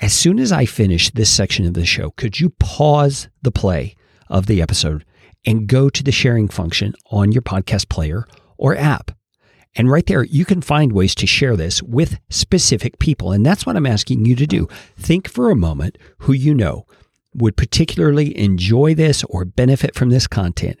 As 0.00 0.14
soon 0.14 0.38
as 0.38 0.50
I 0.50 0.64
finish 0.64 1.10
this 1.10 1.28
section 1.28 1.66
of 1.66 1.74
the 1.74 1.84
show, 1.84 2.10
could 2.12 2.40
you 2.40 2.50
pause 2.58 3.28
the 3.42 3.50
play 3.50 3.96
of 4.28 4.46
the 4.46 4.62
episode 4.62 5.04
and 5.44 5.66
go 5.66 5.90
to 5.90 6.02
the 6.02 6.10
sharing 6.10 6.48
function 6.48 6.94
on 7.10 7.32
your 7.32 7.42
podcast 7.42 7.90
player 7.90 8.26
or 8.56 8.76
app? 8.76 9.10
And 9.74 9.90
right 9.90 10.06
there, 10.06 10.24
you 10.24 10.46
can 10.46 10.62
find 10.62 10.92
ways 10.92 11.14
to 11.16 11.26
share 11.26 11.54
this 11.54 11.82
with 11.82 12.18
specific 12.30 12.98
people. 12.98 13.30
And 13.30 13.44
that's 13.44 13.66
what 13.66 13.76
I'm 13.76 13.86
asking 13.86 14.24
you 14.24 14.34
to 14.34 14.46
do. 14.46 14.66
Think 14.96 15.28
for 15.28 15.50
a 15.50 15.56
moment 15.56 15.98
who 16.20 16.32
you 16.32 16.54
know 16.54 16.86
would 17.34 17.58
particularly 17.58 18.38
enjoy 18.38 18.94
this 18.94 19.22
or 19.24 19.44
benefit 19.44 19.94
from 19.94 20.08
this 20.08 20.26
content 20.26 20.78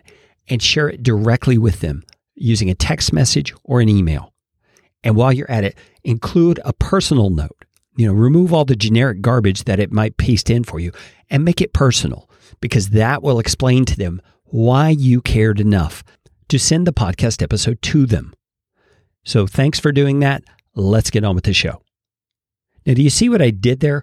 and 0.48 0.62
share 0.62 0.88
it 0.88 1.02
directly 1.02 1.58
with 1.58 1.80
them 1.80 2.04
using 2.34 2.70
a 2.70 2.74
text 2.74 3.12
message 3.12 3.52
or 3.64 3.82
an 3.82 3.90
email. 3.90 4.32
And 5.04 5.16
while 5.16 5.32
you're 5.32 5.50
at 5.50 5.64
it, 5.64 5.76
include 6.04 6.60
a 6.64 6.72
personal 6.72 7.30
note. 7.30 7.64
You 7.96 8.06
know, 8.06 8.12
remove 8.12 8.52
all 8.52 8.64
the 8.64 8.76
generic 8.76 9.20
garbage 9.20 9.64
that 9.64 9.80
it 9.80 9.92
might 9.92 10.16
paste 10.18 10.50
in 10.50 10.64
for 10.64 10.78
you 10.78 10.92
and 11.30 11.44
make 11.44 11.60
it 11.60 11.72
personal 11.72 12.28
because 12.60 12.90
that 12.90 13.22
will 13.22 13.38
explain 13.38 13.84
to 13.86 13.96
them 13.96 14.20
why 14.44 14.90
you 14.90 15.20
cared 15.20 15.60
enough 15.60 16.04
to 16.48 16.58
send 16.58 16.86
the 16.86 16.92
podcast 16.92 17.42
episode 17.42 17.80
to 17.82 18.06
them. 18.06 18.34
So 19.24 19.46
thanks 19.46 19.80
for 19.80 19.92
doing 19.92 20.20
that. 20.20 20.44
Let's 20.74 21.10
get 21.10 21.24
on 21.24 21.34
with 21.34 21.44
the 21.44 21.54
show. 21.54 21.82
Now, 22.84 22.94
do 22.94 23.02
you 23.02 23.10
see 23.10 23.28
what 23.28 23.42
I 23.42 23.50
did 23.50 23.80
there? 23.80 24.02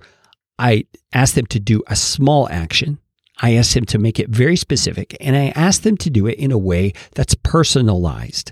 I 0.59 0.85
asked 1.13 1.35
them 1.35 1.45
to 1.47 1.59
do 1.59 1.81
a 1.87 1.95
small 1.95 2.49
action. 2.49 2.99
I 3.41 3.53
asked 3.53 3.73
them 3.73 3.85
to 3.85 3.97
make 3.97 4.19
it 4.19 4.29
very 4.29 4.55
specific, 4.55 5.15
and 5.19 5.35
I 5.35 5.53
asked 5.55 5.83
them 5.83 5.97
to 5.97 6.09
do 6.09 6.27
it 6.27 6.37
in 6.37 6.51
a 6.51 6.57
way 6.57 6.93
that's 7.15 7.35
personalized. 7.35 8.51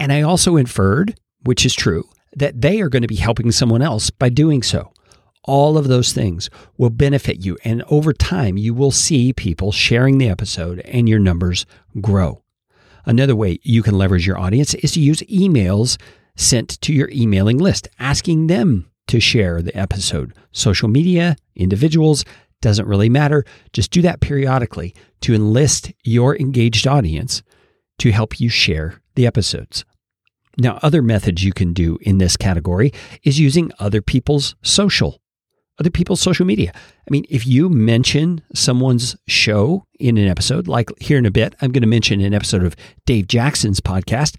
And 0.00 0.12
I 0.12 0.22
also 0.22 0.56
inferred, 0.56 1.18
which 1.42 1.64
is 1.64 1.74
true, 1.74 2.08
that 2.36 2.60
they 2.60 2.80
are 2.80 2.88
going 2.88 3.02
to 3.02 3.08
be 3.08 3.16
helping 3.16 3.50
someone 3.50 3.82
else 3.82 4.10
by 4.10 4.28
doing 4.28 4.62
so. 4.62 4.92
All 5.44 5.78
of 5.78 5.88
those 5.88 6.12
things 6.12 6.50
will 6.76 6.90
benefit 6.90 7.44
you, 7.44 7.56
and 7.64 7.82
over 7.88 8.12
time, 8.12 8.58
you 8.58 8.74
will 8.74 8.90
see 8.90 9.32
people 9.32 9.72
sharing 9.72 10.18
the 10.18 10.28
episode 10.28 10.80
and 10.80 11.08
your 11.08 11.18
numbers 11.18 11.64
grow. 12.00 12.42
Another 13.06 13.34
way 13.34 13.58
you 13.62 13.82
can 13.82 13.96
leverage 13.96 14.26
your 14.26 14.38
audience 14.38 14.74
is 14.74 14.92
to 14.92 15.00
use 15.00 15.20
emails 15.22 15.96
sent 16.36 16.80
to 16.82 16.92
your 16.92 17.08
emailing 17.10 17.56
list, 17.58 17.88
asking 17.98 18.46
them 18.46 18.90
to 19.06 19.20
share 19.20 19.62
the 19.62 19.74
episode. 19.74 20.34
Social 20.52 20.88
media, 20.88 21.36
individuals, 21.56 22.24
doesn't 22.60 22.86
really 22.86 23.08
matter. 23.08 23.44
Just 23.72 23.90
do 23.90 24.02
that 24.02 24.20
periodically 24.20 24.94
to 25.22 25.34
enlist 25.34 25.92
your 26.04 26.36
engaged 26.36 26.86
audience 26.86 27.42
to 27.98 28.12
help 28.12 28.40
you 28.40 28.48
share 28.48 29.00
the 29.14 29.26
episodes. 29.26 29.84
Now, 30.58 30.78
other 30.82 31.02
methods 31.02 31.44
you 31.44 31.52
can 31.52 31.72
do 31.72 31.98
in 32.00 32.18
this 32.18 32.36
category 32.36 32.92
is 33.22 33.38
using 33.38 33.70
other 33.78 34.02
people's 34.02 34.56
social 34.62 35.20
other 35.78 35.90
people's 35.90 36.20
social 36.20 36.44
media. 36.44 36.72
I 36.74 37.10
mean, 37.10 37.24
if 37.28 37.46
you 37.46 37.68
mention 37.68 38.42
someone's 38.54 39.16
show 39.26 39.86
in 39.98 40.18
an 40.18 40.28
episode, 40.28 40.68
like 40.68 40.90
here 40.98 41.18
in 41.18 41.26
a 41.26 41.30
bit, 41.30 41.54
I'm 41.60 41.70
going 41.70 41.82
to 41.82 41.88
mention 41.88 42.20
an 42.20 42.34
episode 42.34 42.64
of 42.64 42.76
Dave 43.06 43.28
Jackson's 43.28 43.80
podcast, 43.80 44.36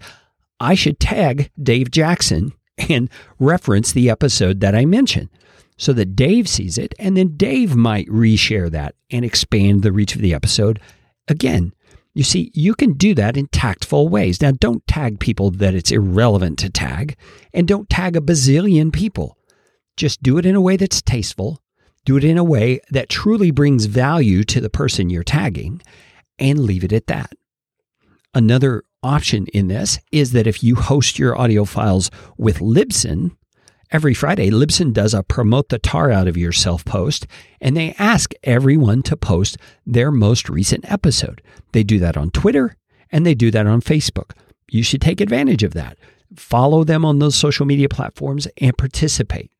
I 0.60 0.74
should 0.74 1.00
tag 1.00 1.50
Dave 1.60 1.90
Jackson 1.90 2.52
and 2.90 3.08
reference 3.38 3.92
the 3.92 4.10
episode 4.10 4.60
that 4.60 4.74
I 4.74 4.84
mentioned 4.84 5.30
so 5.78 5.92
that 5.94 6.14
Dave 6.14 6.46
sees 6.48 6.76
it. 6.76 6.94
And 6.98 7.16
then 7.16 7.36
Dave 7.36 7.74
might 7.74 8.06
reshare 8.08 8.70
that 8.70 8.94
and 9.10 9.24
expand 9.24 9.82
the 9.82 9.92
reach 9.92 10.14
of 10.14 10.20
the 10.20 10.34
episode. 10.34 10.78
Again, 11.26 11.72
you 12.14 12.24
see, 12.24 12.50
you 12.54 12.74
can 12.74 12.94
do 12.94 13.14
that 13.14 13.36
in 13.36 13.46
tactful 13.48 14.08
ways. 14.08 14.42
Now, 14.42 14.50
don't 14.50 14.86
tag 14.86 15.20
people 15.20 15.50
that 15.52 15.74
it's 15.74 15.92
irrelevant 15.92 16.58
to 16.60 16.70
tag, 16.70 17.16
and 17.52 17.68
don't 17.68 17.88
tag 17.88 18.16
a 18.16 18.20
bazillion 18.20 18.92
people. 18.92 19.38
Just 19.96 20.22
do 20.22 20.38
it 20.38 20.46
in 20.46 20.56
a 20.56 20.60
way 20.60 20.76
that's 20.76 21.02
tasteful, 21.02 21.60
do 22.04 22.16
it 22.16 22.24
in 22.24 22.38
a 22.38 22.44
way 22.44 22.80
that 22.90 23.08
truly 23.08 23.50
brings 23.50 23.84
value 23.84 24.42
to 24.44 24.60
the 24.60 24.70
person 24.70 25.10
you're 25.10 25.22
tagging, 25.22 25.80
and 26.38 26.60
leave 26.60 26.84
it 26.84 26.92
at 26.92 27.06
that. 27.06 27.32
Another 28.34 28.84
option 29.02 29.46
in 29.48 29.68
this 29.68 29.98
is 30.10 30.32
that 30.32 30.46
if 30.46 30.62
you 30.62 30.76
host 30.76 31.18
your 31.18 31.38
audio 31.38 31.64
files 31.64 32.10
with 32.36 32.58
Libsyn, 32.58 33.36
every 33.92 34.14
Friday, 34.14 34.50
Libsyn 34.50 34.92
does 34.92 35.14
a 35.14 35.22
promote 35.22 35.68
the 35.68 35.78
tar 35.78 36.10
out 36.10 36.28
of 36.28 36.36
yourself 36.36 36.84
post, 36.84 37.26
and 37.60 37.76
they 37.76 37.94
ask 37.98 38.32
everyone 38.44 39.02
to 39.02 39.16
post 39.16 39.56
their 39.86 40.10
most 40.10 40.48
recent 40.48 40.90
episode. 40.90 41.42
They 41.72 41.82
do 41.82 41.98
that 41.98 42.16
on 42.16 42.30
Twitter 42.30 42.76
and 43.12 43.26
they 43.26 43.34
do 43.34 43.50
that 43.50 43.66
on 43.66 43.80
Facebook. 43.80 44.32
You 44.70 44.82
should 44.82 45.00
take 45.00 45.20
advantage 45.20 45.62
of 45.62 45.74
that. 45.74 45.98
Follow 46.36 46.84
them 46.84 47.04
on 47.04 47.18
those 47.18 47.34
social 47.34 47.66
media 47.66 47.88
platforms 47.88 48.46
and 48.58 48.76
participate. 48.78 49.50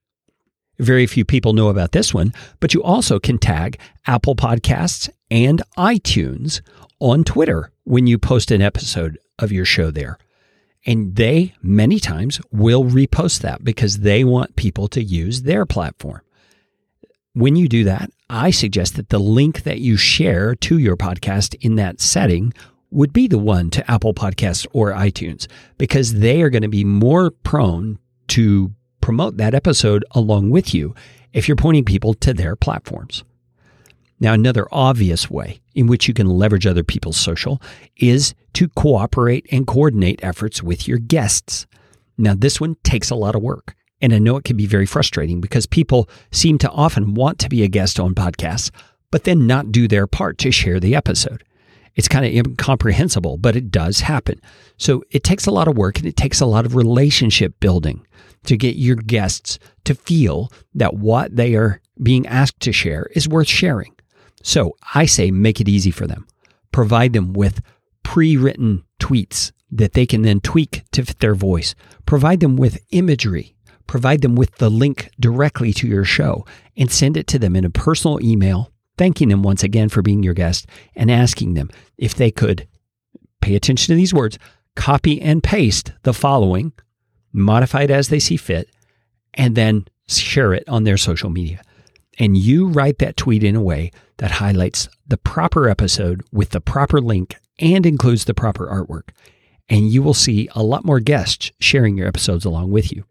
Very 0.79 1.07
few 1.07 1.25
people 1.25 1.53
know 1.53 1.69
about 1.69 1.93
this 1.93 2.15
one, 2.15 2.33
but 2.59 2.73
you 2.73 2.83
also 2.83 3.19
can 3.19 3.39
tag 3.39 3.79
Apple 4.07 4.35
Podcasts 4.35 5.11
and 5.31 5.63
iTunes 5.77 6.63
on 7.01 7.25
Twitter 7.25 7.71
when 7.85 8.07
you 8.07 8.19
post 8.19 8.51
an 8.51 8.63
episode 8.63 9.19
of 9.39 9.53
your 9.53 9.65
show 9.65 9.91
there. 9.91 10.17
And 10.87 11.17
they, 11.17 11.55
many 11.63 12.01
times, 12.01 12.41
will 12.51 12.85
repost 12.85 13.41
that 13.41 13.65
because 13.65 13.99
they 13.99 14.25
want 14.25 14.57
people 14.57 14.89
to 14.89 15.03
use 15.03 15.43
their 15.43 15.67
platform. 15.67 16.23
When 17.35 17.55
you 17.55 17.69
do 17.69 17.85
that, 17.85 18.11
I 18.29 18.51
suggest 18.51 18.97
that 18.97 19.11
the 19.11 19.19
link 19.19 19.63
that 19.65 19.81
you 19.81 19.97
share 19.97 20.55
to 20.57 20.79
your 20.79 20.97
podcast 20.97 21.55
in 21.61 21.77
that 21.77 22.01
setting 22.01 22.53
would 22.91 23.13
be 23.13 23.29
the 23.29 23.39
one 23.39 23.71
to 23.71 23.89
Apple 23.91 24.15
Podcasts 24.15 24.67
or 24.73 24.93
iTunes 24.93 25.47
because 25.79 26.15
they 26.15 26.43
are 26.43 26.51
going 26.51 26.63
to 26.63 26.69
be 26.69 26.85
more 26.85 27.31
prone 27.31 27.99
to 28.29 28.73
promote 29.01 29.37
that 29.37 29.55
episode 29.55 30.05
along 30.13 30.51
with 30.51 30.75
you 30.75 30.95
if 31.33 31.47
you're 31.47 31.57
pointing 31.57 31.85
people 31.85 32.15
to 32.15 32.35
their 32.35 32.57
platforms. 32.57 33.23
Now, 34.21 34.35
another 34.35 34.69
obvious 34.71 35.31
way 35.31 35.63
in 35.75 35.87
which 35.87 36.07
you 36.07 36.13
can 36.13 36.29
leverage 36.29 36.67
other 36.67 36.85
people's 36.85 37.17
social 37.17 37.61
is 37.97 38.35
to 38.53 38.69
cooperate 38.69 39.47
and 39.51 39.67
coordinate 39.67 40.23
efforts 40.23 40.63
with 40.63 40.87
your 40.87 40.99
guests. 40.99 41.67
Now, 42.19 42.35
this 42.35 42.61
one 42.61 42.77
takes 42.85 43.11
a 43.11 43.15
lot 43.15 43.35
of 43.35 43.43
work. 43.43 43.75
And 44.03 44.15
I 44.15 44.19
know 44.19 44.37
it 44.37 44.45
can 44.45 44.57
be 44.57 44.67
very 44.67 44.87
frustrating 44.87 45.41
because 45.41 45.67
people 45.67 46.09
seem 46.31 46.59
to 46.59 46.71
often 46.71 47.15
want 47.15 47.39
to 47.41 47.49
be 47.49 47.63
a 47.63 47.69
guest 47.69 48.01
on 48.01 48.15
podcasts, 48.15 48.71
but 49.11 49.25
then 49.25 49.47
not 49.47 49.73
do 49.73 49.89
their 49.89 50.07
part 50.07 50.39
to 50.39 50.51
share 50.51 50.81
the 50.81 50.95
episode. 50.95 51.45
It's 51.97 52.09
kind 52.09 52.25
of 52.25 52.33
incomprehensible, 52.33 53.37
but 53.37 53.57
it 53.57 53.71
does 53.71 54.01
happen. 54.01 54.41
So 54.79 55.03
it 55.11 55.25
takes 55.25 55.47
a 55.47 55.51
lot 55.51 55.69
of 55.69 55.77
work 55.77 55.99
and 55.99 56.07
it 56.07 56.17
takes 56.17 56.41
a 56.41 56.47
lot 56.47 56.65
of 56.65 56.75
relationship 56.75 57.59
building 57.61 58.07
to 58.45 58.57
get 58.57 58.77
your 58.77 58.97
guests 58.97 59.59
to 59.85 59.95
feel 59.95 60.51
that 60.75 60.95
what 60.95 61.37
they 61.37 61.55
are 61.55 61.81
being 62.03 62.27
asked 62.27 62.61
to 62.61 62.73
share 62.73 63.11
is 63.15 63.29
worth 63.29 63.49
sharing. 63.49 63.95
So 64.43 64.77
I 64.95 65.07
say 65.07 65.31
make 65.31 65.61
it 65.61 65.69
easy 65.69 65.91
for 65.91 66.07
them. 66.07 66.27
Provide 66.73 67.13
them 67.13 67.33
with 67.33 67.61
pre 68.03 68.37
written 68.37 68.85
tweets 68.99 69.53
that 69.71 69.93
they 69.93 70.07
can 70.07 70.23
then 70.23 70.41
tweak 70.41 70.83
to 70.93 71.05
fit 71.05 71.21
their 71.21 71.35
voice. 71.35 71.75
Provide 72.07 72.41
them 72.41 72.57
with 72.57 72.79
imagery. 72.91 73.55
Provide 73.87 74.23
them 74.23 74.37
with 74.37 74.55
the 74.57 74.71
link 74.71 75.11
directly 75.19 75.73
to 75.75 75.87
your 75.87 76.05
show 76.05 76.45
and 76.77 76.91
send 76.91 77.17
it 77.17 77.27
to 77.29 77.39
them 77.39 77.57
in 77.57 77.65
a 77.65 77.71
personal 77.71 78.23
email, 78.23 78.73
thanking 78.97 79.29
them 79.29 79.43
once 79.43 79.63
again 79.63 79.89
for 79.89 80.03
being 80.03 80.23
your 80.23 80.35
guest 80.35 80.67
and 80.95 81.11
asking 81.11 81.55
them 81.55 81.71
if 81.99 82.15
they 82.15 82.31
could 82.31 82.69
pay 83.41 83.57
attention 83.57 83.93
to 83.93 83.97
these 83.97 84.15
words, 84.15 84.39
copy 84.77 85.21
and 85.21 85.43
paste 85.43 85.93
the 86.03 86.15
following 86.15 86.73
modify 87.33 87.83
it 87.83 87.91
as 87.91 88.09
they 88.09 88.19
see 88.19 88.37
fit, 88.37 88.71
and 89.35 89.55
then 89.55 89.87
share 90.09 90.53
it 90.53 90.65
on 90.69 90.85
their 90.85 90.97
social 90.97 91.31
media. 91.31 91.63
And 92.19 92.37
you 92.37 92.69
write 92.69 92.99
that 92.99 93.17
tweet 93.17 93.43
in 93.45 93.57
a 93.57 93.63
way 93.63 93.91
that 94.19 94.33
highlights 94.33 94.89
the 95.07 95.17
proper 95.17 95.69
episode 95.69 96.23
with 96.33 96.51
the 96.51 96.61
proper 96.61 97.01
link 97.01 97.37
and 97.59 97.87
includes 97.87 98.25
the 98.25 98.35
proper 98.35 98.67
artwork. 98.67 99.11
And 99.69 99.91
you 99.91 100.03
will 100.03 100.15
see 100.15 100.49
a 100.55 100.63
lot 100.63 100.85
more 100.85 101.01
guests 101.01 101.53
sharing 101.61 101.97
your 101.97 102.09
episodes 102.09 102.45
along 102.45 102.71
with 102.73 102.93
you. 102.93 103.05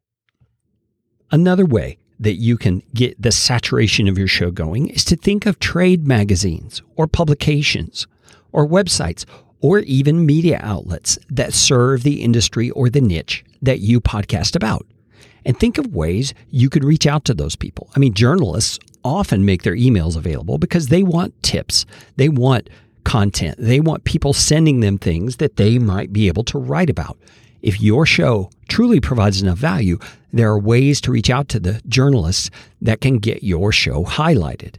Another 1.31 1.65
way 1.65 1.97
that 2.19 2.35
you 2.35 2.57
can 2.57 2.83
get 2.93 3.19
the 3.21 3.31
saturation 3.31 4.07
of 4.07 4.17
your 4.17 4.27
show 4.27 4.51
going 4.51 4.89
is 4.89 5.05
to 5.05 5.15
think 5.15 5.45
of 5.45 5.57
trade 5.59 6.05
magazines 6.05 6.81
or 6.95 7.07
publications 7.07 8.07
or 8.51 8.67
websites 8.67 9.25
or 9.61 9.79
even 9.79 10.25
media 10.25 10.59
outlets 10.61 11.17
that 11.29 11.53
serve 11.53 12.03
the 12.03 12.21
industry 12.21 12.69
or 12.71 12.89
the 12.89 13.01
niche 13.01 13.45
that 13.61 13.79
you 13.79 14.01
podcast 14.01 14.55
about. 14.55 14.85
and 15.45 15.59
think 15.59 15.77
of 15.77 15.95
ways 15.95 16.33
you 16.49 16.69
could 16.69 16.83
reach 16.83 17.07
out 17.07 17.25
to 17.25 17.33
those 17.33 17.55
people. 17.55 17.89
I 17.95 17.99
mean, 17.99 18.13
journalists 18.13 18.79
often 19.03 19.45
make 19.45 19.63
their 19.63 19.75
emails 19.75 20.15
available 20.15 20.57
because 20.57 20.87
they 20.87 21.03
want 21.03 21.41
tips, 21.43 21.85
they 22.15 22.29
want 22.29 22.69
content, 23.03 23.57
they 23.59 23.79
want 23.79 24.03
people 24.03 24.33
sending 24.33 24.79
them 24.79 24.97
things 24.97 25.37
that 25.37 25.55
they 25.55 25.79
might 25.79 26.13
be 26.13 26.27
able 26.27 26.43
to 26.43 26.57
write 26.57 26.89
about. 26.89 27.17
If 27.61 27.81
your 27.81 28.05
show 28.05 28.49
truly 28.69 28.99
provides 28.99 29.41
enough 29.41 29.57
value, 29.57 29.99
there 30.31 30.49
are 30.49 30.59
ways 30.59 31.01
to 31.01 31.11
reach 31.11 31.29
out 31.29 31.49
to 31.49 31.59
the 31.59 31.81
journalists 31.87 32.49
that 32.81 33.01
can 33.01 33.17
get 33.17 33.43
your 33.43 33.71
show 33.71 34.03
highlighted. 34.03 34.75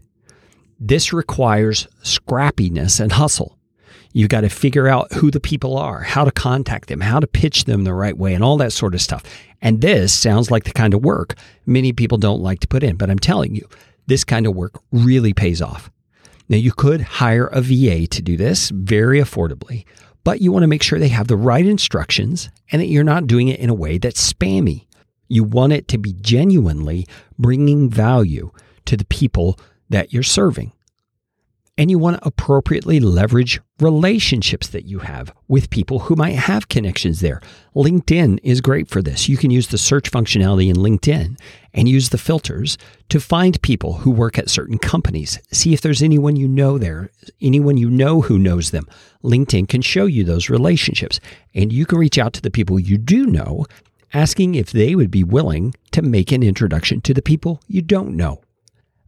This 0.79 1.12
requires 1.12 1.87
scrappiness 2.03 3.00
and 3.00 3.12
hustle. 3.12 3.59
You've 4.12 4.31
got 4.31 4.41
to 4.41 4.49
figure 4.49 4.89
out 4.89 5.12
who 5.12 5.31
the 5.31 5.41
people 5.41 5.77
are, 5.77 6.00
how 6.00 6.25
to 6.25 6.33
contact 6.33 6.89
them, 6.89 7.00
how 7.00 7.21
to 7.21 7.27
pitch 7.27 7.65
them 7.65 7.85
the 7.85 7.95
right 7.95 8.17
way, 8.17 8.35
and 8.35 8.43
all 8.43 8.57
that 8.57 8.73
sort 8.73 8.95
of 8.95 9.00
stuff. 9.00 9.23
And 9.62 9.83
this 9.83 10.12
sounds 10.12 10.50
like 10.50 10.65
the 10.65 10.73
kind 10.73 10.95
of 10.95 11.05
work 11.05 11.35
many 11.67 11.93
people 11.93 12.19
don't 12.19 12.41
like 12.41 12.61
to 12.61 12.69
put 12.69 12.83
in, 12.83 12.97
but 12.97 13.11
I'm 13.11 13.19
telling 13.19 13.55
you, 13.55 13.69
this 14.11 14.25
kind 14.25 14.47
of 14.47 14.57
work 14.57 14.81
really 14.90 15.33
pays 15.33 15.62
off. 15.62 15.90
Now, 16.49 16.57
you 16.57 16.73
could 16.73 17.00
hire 17.00 17.47
a 17.47 17.61
VA 17.61 18.09
to 18.09 18.21
do 18.21 18.37
this 18.37 18.71
very 18.71 19.21
affordably, 19.21 19.85
but 20.25 20.40
you 20.40 20.50
want 20.50 20.64
to 20.64 20.67
make 20.67 20.83
sure 20.83 20.99
they 20.99 21.09
have 21.09 21.29
the 21.29 21.37
right 21.37 21.64
instructions 21.64 22.50
and 22.73 22.83
that 22.83 22.88
you're 22.88 23.05
not 23.05 23.29
doing 23.29 23.47
it 23.47 23.61
in 23.61 23.71
a 23.71 23.75
way 23.75 23.99
that's 23.99 24.33
spammy. 24.33 24.87
You 25.29 25.45
want 25.45 25.73
it 25.73 25.87
to 25.88 25.99
be 25.99 26.12
genuinely 26.12 27.07
bringing 27.38 27.88
value 27.88 28.50
to 28.87 28.97
the 28.97 29.05
people 29.05 29.61
that 29.90 30.12
you're 30.12 30.25
serving 30.25 30.73
and 31.79 31.91
you 31.91 31.99
want 31.99 32.21
to 32.21 32.27
appropriately 32.27 33.00
leverage 33.00 33.61
relationships 33.81 34.69
that 34.69 34.85
you 34.85 34.99
have 35.00 35.33
with 35.49 35.71
people 35.71 36.00
who 36.00 36.17
might 36.17 36.37
have 36.37 36.69
connections 36.69 37.21
there. 37.21 37.41
LinkedIn 37.75 38.39
is 38.43 38.61
great 38.61 38.89
for 38.89 39.00
this. 39.00 39.29
You 39.29 39.37
can 39.37 39.50
use 39.50 39.69
the 39.69 39.79
search 39.79 40.11
functionality 40.11 40.69
in 40.69 40.77
LinkedIn 40.77 41.39
and 41.73 41.89
use 41.89 42.11
the 42.11 42.19
filters 42.19 42.77
to 43.09 43.21
find 43.21 43.62
people 43.62 43.95
who 43.95 44.11
work 44.11 44.39
at 44.39 44.50
certain 44.50 44.79
companies. 44.79 45.39
See 45.53 45.73
if 45.73 45.81
there's 45.81 46.03
anyone 46.03 46.37
you 46.37 46.49
know 46.49 46.79
there, 46.79 47.11
anyone 47.41 47.77
you 47.77 47.89
know 47.89 48.21
who 48.23 48.39
knows 48.39 48.71
them. 48.71 48.87
LinkedIn 49.23 49.69
can 49.69 49.83
show 49.83 50.07
you 50.07 50.25
those 50.25 50.50
relationships, 50.50 51.21
and 51.55 51.73
you 51.73 51.87
can 51.87 51.99
reach 51.99 52.19
out 52.19 52.33
to 52.35 52.43
the 52.43 52.50
people 52.50 52.79
you 52.79 52.99
do 52.99 53.27
know, 53.27 53.65
asking 54.12 54.55
if 54.55 54.71
they 54.73 54.95
would 54.95 55.11
be 55.11 55.25
willing 55.25 55.75
to 55.93 56.03
make 56.03 56.33
an 56.33 56.43
introduction 56.43 57.00
to 57.03 57.15
the 57.15 57.23
people 57.23 57.61
you 57.69 57.81
don't 57.81 58.17
know. 58.17 58.41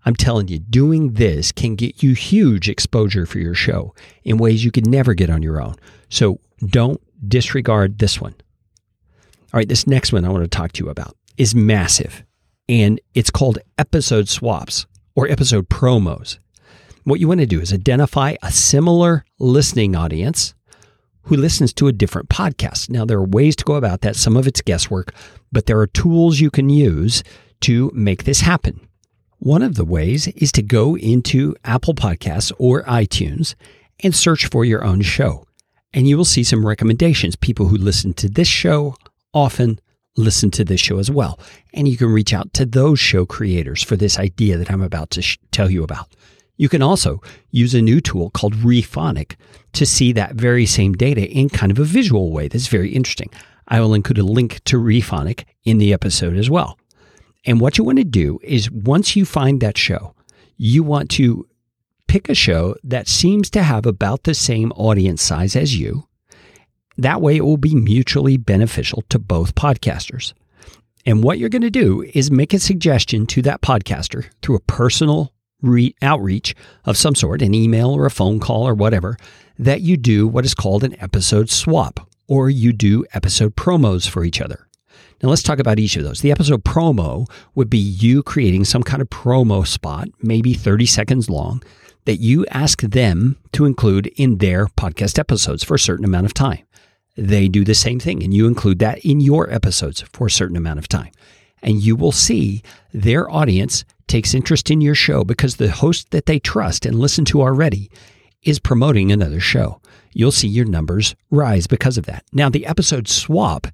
I'm 0.05 0.17
telling 0.17 0.49
you, 0.49 0.59
doing 0.59 1.13
this 1.13 1.53
can 1.53 1.77
get 1.77 2.03
you 2.03 2.15
huge 2.15 2.69
exposure 2.69 3.25
for 3.27 3.39
your 3.39 3.55
show 3.55 3.95
in 4.25 4.37
ways 4.37 4.65
you 4.65 4.73
could 4.73 4.87
never 4.87 5.15
get 5.15 5.31
on 5.31 5.43
your 5.43 5.63
own. 5.63 5.77
So 6.09 6.41
don't 6.67 7.01
disregard 7.27 7.99
this 7.99 8.21
one. 8.21 8.35
All 9.53 9.59
right, 9.59 9.69
this 9.69 9.87
next 9.87 10.13
one 10.13 10.25
I 10.25 10.31
want 10.31 10.45
to 10.45 10.49
talk 10.49 10.73
to 10.73 10.85
you 10.85 10.91
about 10.91 11.17
is 11.37 11.55
massive, 11.55 12.25
and 12.69 13.01
it's 13.15 13.31
called 13.31 13.59
episode 13.79 14.29
swaps 14.29 14.87
or 15.15 15.29
episode 15.29 15.69
promos. 15.69 16.39
What 17.05 17.21
you 17.21 17.29
want 17.29 17.41
to 17.41 17.47
do 17.47 17.61
is 17.61 17.73
identify 17.73 18.37
a 18.43 18.51
similar 18.51 19.25
listening 19.39 19.95
audience 19.95 20.55
who 21.25 21.37
listens 21.37 21.73
to 21.75 21.89
a 21.89 21.93
different 21.93 22.29
podcast. 22.29 22.91
Now, 22.91 23.05
there 23.05 23.19
are 23.19 23.25
ways 23.25 23.55
to 23.57 23.65
go 23.65 23.75
about 23.75 24.01
that. 24.01 24.17
Some 24.17 24.37
of 24.37 24.47
it's 24.47 24.61
guesswork, 24.61 25.13
but 25.53 25.67
there 25.67 25.79
are 25.79 25.87
tools 25.87 26.41
you 26.41 26.51
can 26.51 26.69
use 26.69 27.23
to 27.61 27.91
make 27.95 28.25
this 28.25 28.41
happen. 28.41 28.89
One 29.43 29.63
of 29.63 29.75
the 29.75 29.85
ways 29.85 30.29
is 30.29 30.53
to 30.53 30.63
go 30.63 30.97
into 30.97 31.57
Apple 31.65 31.95
Podcasts 31.95 32.53
or 32.59 32.85
iTunes 32.85 33.57
and 34.05 34.15
search 34.15 34.47
for 34.47 34.65
your 34.65 34.85
own 34.85 35.01
show. 35.01 35.49
And 35.93 36.07
you 36.07 36.17
will 36.17 36.25
see 36.25 36.45
some 36.45 36.65
recommendations. 36.65 37.35
People 37.35 37.67
who 37.67 37.77
listen 37.77 38.15
to 38.15 38.29
this 38.29 38.47
show 38.47 38.95
often 39.35 39.81
listen 40.17 40.53
to 40.53 40.65
this 40.65 40.81
show 40.81 41.01
as 41.01 41.11
well. 41.11 41.41
And 41.75 41.89
you 41.89 41.97
can 41.97 42.13
reach 42.13 42.33
out 42.33 42.55
to 42.55 42.65
those 42.65 43.01
show 43.01 43.27
creators 43.27 43.83
for 43.83 43.97
this 43.97 44.17
idea 44.17 44.59
that 44.59 44.71
I'm 44.71 44.81
about 44.81 45.11
to 45.11 45.23
sh- 45.23 45.39
tell 45.51 45.69
you 45.69 45.83
about. 45.83 46.15
You 46.57 46.69
can 46.69 46.81
also 46.81 47.21
use 47.51 47.75
a 47.75 47.83
new 47.83 48.01
tool 48.01 48.31
called 48.31 48.55
Rephonic 48.55 49.35
to 49.73 49.85
see 49.85 50.13
that 50.13 50.37
very 50.37 50.67
same 50.67 50.93
data 50.93 51.29
in 51.29 51.49
kind 51.49 51.73
of 51.73 51.81
a 51.81 51.85
visual 51.85 52.31
way 52.31 52.47
that's 52.47 52.69
very 52.69 52.91
interesting. 52.91 53.31
I 53.67 53.81
will 53.81 53.95
include 53.95 54.19
a 54.19 54.23
link 54.23 54.63
to 54.67 54.77
Rephonic 54.79 55.47
in 55.65 55.79
the 55.79 55.93
episode 55.93 56.37
as 56.37 56.49
well. 56.49 56.79
And 57.45 57.61
what 57.61 57.77
you 57.77 57.85
want 57.85 57.99
to 57.99 58.05
do 58.05 58.39
is 58.43 58.71
once 58.71 59.17
you 59.17 59.25
find 59.25 59.61
that 59.61 59.77
show, 59.77 60.15
you 60.57 60.83
want 60.83 61.11
to 61.11 61.47
pick 62.07 62.29
a 62.29 62.35
show 62.35 62.77
that 62.85 63.09
seems 63.09 63.51
to 63.51 63.63
have 63.63 63.87
about 63.87 64.25
the 64.25 64.35
same 64.35 64.71
audience 64.73 65.23
size 65.23 65.57
as 65.57 65.77
you. 65.77 66.07
That 66.99 67.21
way, 67.21 67.37
it 67.37 67.45
will 67.45 67.57
be 67.57 67.75
mutually 67.75 68.37
beneficial 68.37 69.03
to 69.09 69.19
both 69.19 69.55
podcasters. 69.55 70.35
And 71.05 71.25
what 71.25 71.39
you're 71.39 71.49
going 71.49 71.63
to 71.63 71.71
do 71.71 72.03
is 72.15 72.31
make 72.31 72.55
a 72.55 72.59
suggestion 72.59 73.27
to 73.29 73.43
that 73.43 73.61
podcaster 73.61 74.27
through 74.41 74.57
a 74.57 74.61
personal 74.61 75.33
re- 75.63 75.97
outreach 76.03 76.55
of 76.85 76.97
some 76.97 77.15
sort, 77.15 77.43
an 77.43 77.55
email 77.55 77.91
or 77.91 78.07
a 78.07 78.11
phone 78.11 78.39
call 78.39 78.69
or 78.69 78.75
whatever, 78.75 79.17
that 79.59 79.81
you 79.81 79.97
do 79.97 80.29
what 80.29 80.45
is 80.45 80.55
called 80.55 80.85
an 80.85 81.01
episode 81.01 81.51
swap 81.51 82.09
or 82.29 82.51
you 82.51 82.73
do 82.73 83.05
episode 83.15 83.57
promos 83.57 84.09
for 84.09 84.25
each 84.25 84.41
other. 84.41 84.69
Now, 85.23 85.29
let's 85.29 85.43
talk 85.43 85.61
about 85.61 85.79
each 85.79 85.97
of 85.97 86.03
those. 86.03 86.21
The 86.21 86.33
episode 86.33 86.65
promo 86.65 87.31
would 87.55 87.71
be 87.71 87.79
you 87.79 88.25
creating 88.25 88.65
some 88.65 88.83
kind 88.83 89.01
of 89.01 89.09
promo 89.09 89.65
spot, 89.65 90.09
maybe 90.21 90.53
30 90.53 90.85
seconds 90.87 91.31
long, 91.31 91.63
that 92.07 92.17
you 92.17 92.45
ask 92.47 92.83
them 92.83 93.37
to 93.53 93.65
include 93.65 94.09
in 94.17 94.39
their 94.39 94.67
podcast 94.67 95.21
episodes 95.21 95.63
for 95.63 95.75
a 95.75 95.79
certain 95.79 96.05
amount 96.05 96.27
of 96.27 96.35
time. 96.35 96.65
They 97.17 97.47
do 97.47 97.63
the 97.63 97.75
same 97.75 98.01
thing, 98.01 98.23
and 98.23 98.35
you 98.35 98.49
include 98.49 98.81
that 98.81 98.99
in 99.05 99.21
your 99.21 99.49
episodes 99.53 100.01
for 100.13 100.27
a 100.27 100.31
certain 100.31 100.57
amount 100.57 100.81
of 100.81 100.89
time. 100.89 101.13
And 101.63 101.81
you 101.81 101.95
will 101.95 102.11
see 102.11 102.63
their 102.93 103.31
audience 103.31 103.85
takes 104.09 104.35
interest 104.35 104.71
in 104.71 104.81
your 104.81 104.97
show 104.97 105.23
because 105.23 105.57
the 105.57 105.71
host 105.71 106.11
that 106.11 106.27
they 106.27 106.41
trust 106.41 106.85
and 106.85 106.99
listen 106.99 107.25
to 107.27 107.43
already 107.43 107.91
is 108.43 108.59
promoting 108.59 109.13
another 109.13 109.39
show. 109.39 109.81
You'll 110.13 110.33
see 110.33 110.49
your 110.49 110.65
numbers 110.65 111.15
rise 111.31 111.69
because 111.69 111.97
of 111.97 112.07
that. 112.07 112.25
Now, 112.33 112.49
the 112.49 112.67
episode 112.67 113.07
swap 113.07 113.69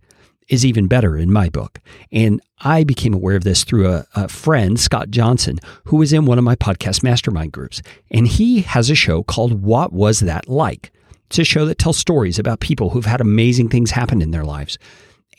is 0.49 0.65
even 0.65 0.87
better 0.87 1.17
in 1.17 1.33
my 1.33 1.49
book. 1.49 1.81
And 2.11 2.41
I 2.61 2.85
became 2.85 3.15
aware 3.15 3.37
of 3.37 3.45
this 3.45 3.65
through 3.65 3.89
a, 3.89 4.07
a, 4.15 4.29
friend, 4.29 4.81
Scott 4.81 5.11
Johnson, 5.11 5.59
who 5.85 5.97
was 5.97 6.13
in 6.13 6.27
one 6.27 6.39
of 6.39 6.45
my 6.45 6.57
podcast 6.57 7.03
mastermind 7.03 7.53
groups. 7.53 7.83
And 8.11 8.27
he 8.27 8.63
has 8.63 8.91
a 8.91 8.95
show 8.95 9.23
called 9.23 9.63
What 9.63 9.93
Was 9.93 10.21
That 10.21 10.49
Like? 10.49 10.91
It's 11.27 11.39
a 11.39 11.45
show 11.45 11.67
that 11.67 11.79
tells 11.79 11.99
stories 11.99 12.39
about 12.39 12.61
people 12.61 12.91
who've 12.91 13.05
had 13.05 13.21
amazing 13.21 13.69
things 13.69 13.91
happen 13.91 14.23
in 14.23 14.31
their 14.31 14.45
lives. 14.45 14.79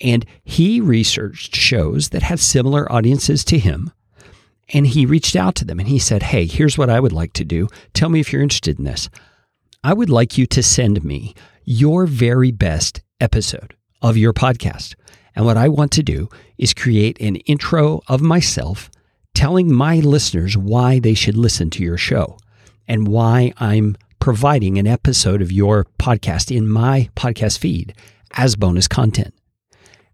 And 0.02 0.26
he 0.44 0.80
researched 0.80 1.56
shows 1.56 2.10
that 2.10 2.22
had 2.22 2.40
similar 2.40 2.90
audiences 2.92 3.44
to 3.46 3.58
him. 3.58 3.92
And 4.72 4.86
he 4.86 5.08
reached 5.08 5.36
out 5.36 5.56
to 5.56 5.66
them 5.66 5.80
and 5.80 5.90
he 5.90 5.98
said, 5.98 6.22
Hey, 6.22 6.46
here's 6.46 6.78
what 6.78 6.92
I 6.92 7.00
would 7.00 7.12
like 7.12 7.34
to 7.34 7.44
do. 7.44 7.68
Tell 7.94 8.10
me 8.10 8.20
if 8.20 8.32
you're 8.32 8.44
interested 8.44 8.78
in 8.78 8.86
this. 8.86 9.10
I 9.84 9.94
would 9.94 10.10
like 10.10 10.38
you 10.38 10.46
to 10.48 10.62
send 10.62 11.04
me 11.04 11.34
your 11.66 12.06
very 12.06 12.52
best 12.52 13.02
episode 13.20 13.76
of 14.02 14.18
your 14.18 14.34
podcast. 14.34 14.96
And 15.36 15.46
what 15.46 15.58
I 15.58 15.70
want 15.70 15.92
to 15.94 16.04
do 16.04 16.30
is 16.58 16.74
create 16.74 17.20
an 17.22 17.38
intro 17.38 18.02
of 18.08 18.22
myself 18.22 18.90
telling 19.34 19.74
my 19.74 19.98
listeners 19.98 20.58
why 20.58 21.00
they 21.00 21.14
should 21.14 21.38
listen 21.38 21.70
to 21.72 21.84
your 21.84 21.98
show 21.98 22.38
and 22.88 23.08
why 23.08 23.54
I'm 23.58 23.96
providing 24.20 24.78
an 24.78 24.88
episode 24.88 25.42
of 25.42 25.52
your 25.52 25.86
podcast 25.98 26.56
in 26.56 26.68
my 26.68 27.10
podcast 27.16 27.58
feed 27.60 27.94
as 28.34 28.56
bonus 28.56 28.88
content. 28.88 29.34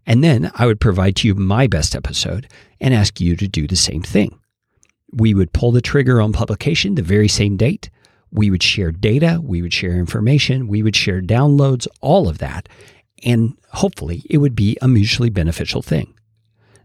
And 0.06 0.22
then 0.22 0.50
I 0.54 0.66
would 0.66 0.80
provide 0.80 1.16
to 1.16 1.28
you 1.28 1.34
my 1.34 1.66
best 1.66 1.96
episode 1.96 2.46
and 2.80 2.94
ask 2.94 3.20
you 3.20 3.34
to 3.36 3.48
do 3.48 3.66
the 3.66 3.76
same 3.76 4.02
thing. 4.02 4.38
We 5.12 5.34
would 5.34 5.52
pull 5.52 5.72
the 5.72 5.80
trigger 5.80 6.20
on 6.20 6.32
publication 6.32 6.94
the 6.94 7.02
very 7.02 7.28
same 7.28 7.56
date. 7.56 7.90
We 8.30 8.50
would 8.50 8.62
share 8.62 8.92
data, 8.92 9.40
we 9.42 9.62
would 9.62 9.72
share 9.72 9.92
information, 9.92 10.68
we 10.68 10.82
would 10.82 10.96
share 10.96 11.22
downloads, 11.22 11.86
all 12.00 12.28
of 12.28 12.38
that 12.38 12.68
and 13.24 13.56
hopefully 13.72 14.22
it 14.28 14.38
would 14.38 14.54
be 14.54 14.76
a 14.80 14.88
mutually 14.88 15.30
beneficial 15.30 15.82
thing. 15.82 16.14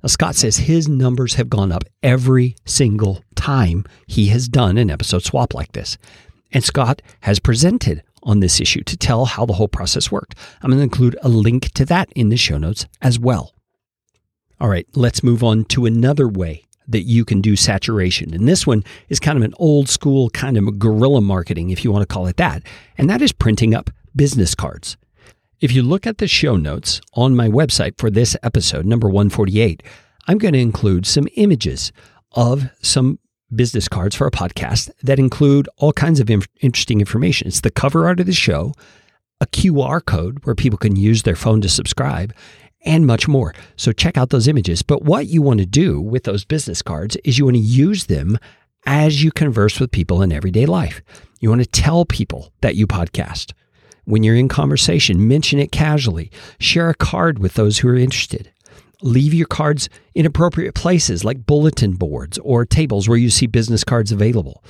Now, 0.03 0.07
Scott 0.07 0.35
says 0.35 0.57
his 0.57 0.87
numbers 0.87 1.35
have 1.35 1.49
gone 1.49 1.71
up 1.71 1.83
every 2.01 2.55
single 2.65 3.23
time 3.35 3.85
he 4.07 4.27
has 4.27 4.47
done 4.47 4.77
an 4.77 4.89
episode 4.89 5.23
swap 5.23 5.53
like 5.53 5.73
this. 5.73 5.97
And 6.51 6.63
Scott 6.63 7.01
has 7.21 7.39
presented 7.39 8.03
on 8.23 8.39
this 8.39 8.59
issue 8.59 8.83
to 8.83 8.97
tell 8.97 9.25
how 9.25 9.45
the 9.45 9.53
whole 9.53 9.67
process 9.67 10.11
worked. 10.11 10.35
I'm 10.61 10.69
going 10.69 10.79
to 10.79 10.83
include 10.83 11.17
a 11.21 11.29
link 11.29 11.71
to 11.73 11.85
that 11.85 12.11
in 12.15 12.29
the 12.29 12.37
show 12.37 12.57
notes 12.57 12.85
as 13.01 13.19
well. 13.19 13.53
All 14.59 14.69
right, 14.69 14.87
let's 14.93 15.23
move 15.23 15.43
on 15.43 15.65
to 15.65 15.85
another 15.85 16.27
way 16.27 16.65
that 16.87 17.03
you 17.03 17.25
can 17.25 17.41
do 17.41 17.55
saturation. 17.55 18.33
And 18.33 18.47
this 18.47 18.67
one 18.67 18.83
is 19.09 19.19
kind 19.19 19.37
of 19.37 19.43
an 19.43 19.53
old 19.57 19.89
school 19.89 20.29
kind 20.31 20.57
of 20.57 20.77
guerrilla 20.77 21.21
marketing, 21.21 21.69
if 21.69 21.83
you 21.83 21.91
want 21.91 22.07
to 22.07 22.13
call 22.13 22.27
it 22.27 22.37
that. 22.37 22.63
And 22.97 23.09
that 23.09 23.21
is 23.21 23.31
printing 23.31 23.73
up 23.73 23.89
business 24.15 24.53
cards. 24.53 24.97
If 25.61 25.73
you 25.73 25.83
look 25.83 26.07
at 26.07 26.17
the 26.17 26.27
show 26.27 26.57
notes 26.57 27.01
on 27.13 27.35
my 27.35 27.47
website 27.47 27.99
for 27.99 28.09
this 28.09 28.35
episode, 28.41 28.83
number 28.83 29.07
148, 29.07 29.83
I'm 30.27 30.39
going 30.39 30.55
to 30.55 30.59
include 30.59 31.05
some 31.05 31.27
images 31.35 31.91
of 32.31 32.63
some 32.81 33.19
business 33.53 33.87
cards 33.87 34.15
for 34.15 34.25
a 34.25 34.31
podcast 34.31 34.89
that 35.03 35.19
include 35.19 35.69
all 35.77 35.93
kinds 35.93 36.19
of 36.19 36.31
inf- 36.31 36.47
interesting 36.61 36.99
information. 36.99 37.47
It's 37.47 37.61
the 37.61 37.69
cover 37.69 38.07
art 38.07 38.19
of 38.19 38.25
the 38.25 38.33
show, 38.33 38.73
a 39.39 39.45
QR 39.45 40.03
code 40.03 40.43
where 40.45 40.55
people 40.55 40.79
can 40.79 40.95
use 40.95 41.21
their 41.21 41.35
phone 41.35 41.61
to 41.61 41.69
subscribe, 41.69 42.33
and 42.83 43.05
much 43.05 43.27
more. 43.27 43.53
So 43.75 43.91
check 43.91 44.17
out 44.17 44.31
those 44.31 44.47
images. 44.47 44.81
But 44.81 45.03
what 45.03 45.27
you 45.27 45.43
want 45.43 45.59
to 45.59 45.67
do 45.67 46.01
with 46.01 46.23
those 46.23 46.43
business 46.43 46.81
cards 46.81 47.17
is 47.17 47.37
you 47.37 47.45
want 47.45 47.57
to 47.57 47.61
use 47.61 48.07
them 48.07 48.39
as 48.87 49.23
you 49.23 49.31
converse 49.31 49.79
with 49.79 49.91
people 49.91 50.23
in 50.23 50.31
everyday 50.31 50.65
life. 50.65 51.03
You 51.39 51.49
want 51.49 51.61
to 51.61 51.69
tell 51.69 52.03
people 52.03 52.51
that 52.61 52.75
you 52.75 52.87
podcast. 52.87 53.53
When 54.11 54.23
you're 54.23 54.35
in 54.35 54.49
conversation, 54.49 55.25
mention 55.25 55.57
it 55.57 55.71
casually. 55.71 56.31
Share 56.59 56.89
a 56.89 56.93
card 56.93 57.39
with 57.39 57.53
those 57.53 57.77
who 57.77 57.87
are 57.87 57.95
interested. 57.95 58.51
Leave 59.01 59.33
your 59.33 59.47
cards 59.47 59.87
in 60.13 60.25
appropriate 60.25 60.75
places 60.75 61.23
like 61.23 61.45
bulletin 61.45 61.93
boards 61.93 62.37
or 62.39 62.65
tables 62.65 63.07
where 63.07 63.17
you 63.17 63.29
see 63.29 63.47
business 63.47 63.85
cards 63.85 64.11
available. 64.11 64.65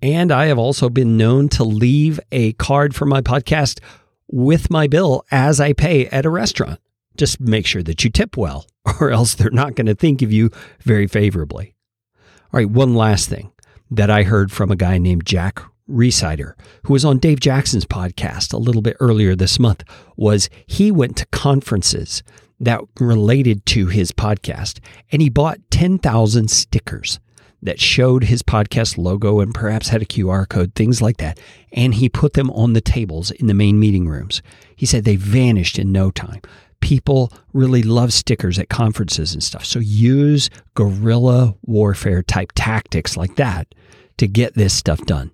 And 0.00 0.32
I 0.32 0.46
have 0.46 0.56
also 0.56 0.88
been 0.88 1.18
known 1.18 1.50
to 1.50 1.62
leave 1.62 2.18
a 2.32 2.54
card 2.54 2.94
for 2.94 3.04
my 3.04 3.20
podcast 3.20 3.80
with 4.28 4.70
my 4.70 4.86
bill 4.86 5.26
as 5.30 5.60
I 5.60 5.74
pay 5.74 6.06
at 6.06 6.24
a 6.24 6.30
restaurant. 6.30 6.80
Just 7.18 7.40
make 7.40 7.66
sure 7.66 7.82
that 7.82 8.02
you 8.02 8.08
tip 8.08 8.38
well, 8.38 8.64
or 8.98 9.10
else 9.10 9.34
they're 9.34 9.50
not 9.50 9.74
going 9.74 9.88
to 9.88 9.94
think 9.94 10.22
of 10.22 10.32
you 10.32 10.50
very 10.80 11.06
favorably. 11.06 11.74
All 12.16 12.60
right, 12.60 12.70
one 12.70 12.94
last 12.94 13.28
thing 13.28 13.52
that 13.90 14.08
I 14.08 14.22
heard 14.22 14.50
from 14.50 14.70
a 14.70 14.76
guy 14.76 14.96
named 14.96 15.26
Jack 15.26 15.60
Rhysider, 15.88 16.54
who 16.84 16.92
was 16.92 17.04
on 17.04 17.18
Dave 17.18 17.40
Jackson's 17.40 17.86
podcast 17.86 18.52
a 18.52 18.58
little 18.58 18.82
bit 18.82 18.96
earlier 19.00 19.34
this 19.34 19.58
month, 19.58 19.82
was 20.16 20.48
he 20.66 20.90
went 20.90 21.16
to 21.16 21.26
conferences 21.26 22.22
that 22.60 22.80
related 23.00 23.64
to 23.66 23.86
his 23.86 24.12
podcast 24.12 24.80
and 25.12 25.22
he 25.22 25.28
bought 25.28 25.58
10,000 25.70 26.50
stickers 26.50 27.20
that 27.62 27.80
showed 27.80 28.24
his 28.24 28.42
podcast 28.42 28.96
logo 28.98 29.40
and 29.40 29.54
perhaps 29.54 29.88
had 29.88 30.02
a 30.02 30.06
QR 30.06 30.48
code, 30.48 30.74
things 30.74 31.02
like 31.02 31.16
that. 31.16 31.38
And 31.72 31.94
he 31.94 32.08
put 32.08 32.34
them 32.34 32.50
on 32.50 32.72
the 32.72 32.80
tables 32.80 33.30
in 33.32 33.46
the 33.46 33.54
main 33.54 33.80
meeting 33.80 34.08
rooms. 34.08 34.42
He 34.76 34.86
said 34.86 35.04
they 35.04 35.16
vanished 35.16 35.78
in 35.78 35.90
no 35.90 36.10
time. 36.10 36.40
People 36.80 37.32
really 37.52 37.82
love 37.82 38.12
stickers 38.12 38.58
at 38.58 38.68
conferences 38.68 39.32
and 39.32 39.42
stuff. 39.42 39.64
So 39.64 39.80
use 39.80 40.48
guerrilla 40.74 41.56
warfare 41.62 42.22
type 42.22 42.52
tactics 42.54 43.16
like 43.16 43.34
that 43.36 43.74
to 44.18 44.28
get 44.28 44.54
this 44.54 44.74
stuff 44.74 45.00
done. 45.00 45.32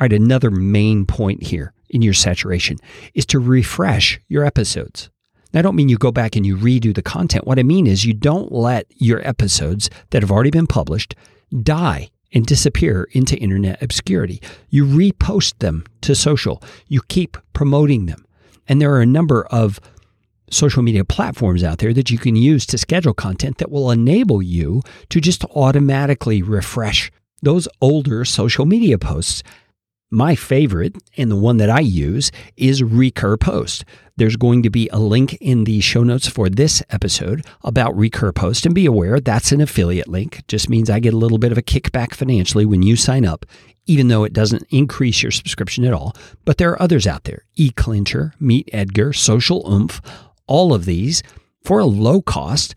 All 0.00 0.06
right, 0.06 0.12
another 0.14 0.50
main 0.50 1.04
point 1.04 1.42
here 1.42 1.74
in 1.90 2.00
your 2.00 2.14
saturation 2.14 2.78
is 3.12 3.26
to 3.26 3.38
refresh 3.38 4.18
your 4.28 4.46
episodes. 4.46 5.10
Now, 5.52 5.58
I 5.58 5.62
don't 5.62 5.76
mean 5.76 5.90
you 5.90 5.98
go 5.98 6.10
back 6.10 6.36
and 6.36 6.46
you 6.46 6.56
redo 6.56 6.94
the 6.94 7.02
content. 7.02 7.46
What 7.46 7.58
I 7.58 7.64
mean 7.64 7.86
is 7.86 8.06
you 8.06 8.14
don't 8.14 8.50
let 8.50 8.86
your 8.96 9.20
episodes 9.28 9.90
that 10.08 10.22
have 10.22 10.30
already 10.30 10.50
been 10.50 10.66
published 10.66 11.14
die 11.62 12.08
and 12.32 12.46
disappear 12.46 13.08
into 13.12 13.36
internet 13.36 13.82
obscurity. 13.82 14.40
You 14.70 14.86
repost 14.86 15.58
them 15.58 15.84
to 16.00 16.14
social, 16.14 16.62
you 16.88 17.02
keep 17.08 17.36
promoting 17.52 18.06
them. 18.06 18.24
And 18.68 18.80
there 18.80 18.94
are 18.94 19.02
a 19.02 19.06
number 19.06 19.44
of 19.50 19.80
social 20.50 20.82
media 20.82 21.04
platforms 21.04 21.62
out 21.62 21.76
there 21.76 21.92
that 21.92 22.10
you 22.10 22.16
can 22.16 22.36
use 22.36 22.64
to 22.66 22.78
schedule 22.78 23.12
content 23.12 23.58
that 23.58 23.70
will 23.70 23.90
enable 23.90 24.40
you 24.40 24.80
to 25.10 25.20
just 25.20 25.44
automatically 25.54 26.40
refresh 26.40 27.12
those 27.42 27.68
older 27.82 28.24
social 28.24 28.64
media 28.64 28.96
posts 28.96 29.42
my 30.10 30.34
favorite 30.34 30.96
and 31.16 31.30
the 31.30 31.36
one 31.36 31.58
that 31.58 31.70
I 31.70 31.80
use 31.80 32.32
is 32.56 32.82
Recur 32.82 33.36
Post. 33.36 33.84
There's 34.16 34.36
going 34.36 34.62
to 34.64 34.70
be 34.70 34.88
a 34.88 34.98
link 34.98 35.34
in 35.40 35.64
the 35.64 35.80
show 35.80 36.02
notes 36.02 36.28
for 36.28 36.50
this 36.50 36.82
episode 36.90 37.46
about 37.62 37.96
Recur 37.96 38.32
Post. 38.32 38.66
And 38.66 38.74
be 38.74 38.86
aware 38.86 39.20
that's 39.20 39.52
an 39.52 39.60
affiliate 39.60 40.08
link. 40.08 40.42
Just 40.48 40.68
means 40.68 40.90
I 40.90 40.98
get 40.98 41.14
a 41.14 41.18
little 41.18 41.38
bit 41.38 41.52
of 41.52 41.58
a 41.58 41.62
kickback 41.62 42.14
financially 42.14 42.66
when 42.66 42.82
you 42.82 42.96
sign 42.96 43.24
up, 43.24 43.46
even 43.86 44.08
though 44.08 44.24
it 44.24 44.32
doesn't 44.32 44.66
increase 44.70 45.22
your 45.22 45.32
subscription 45.32 45.84
at 45.84 45.94
all. 45.94 46.14
But 46.44 46.58
there 46.58 46.70
are 46.70 46.82
others 46.82 47.06
out 47.06 47.24
there 47.24 47.44
eClincher, 47.56 48.32
Meet 48.40 48.68
Edgar, 48.72 49.12
Social 49.12 49.64
Oomph, 49.70 50.02
all 50.46 50.74
of 50.74 50.84
these 50.84 51.22
for 51.62 51.78
a 51.78 51.86
low 51.86 52.20
cost 52.20 52.74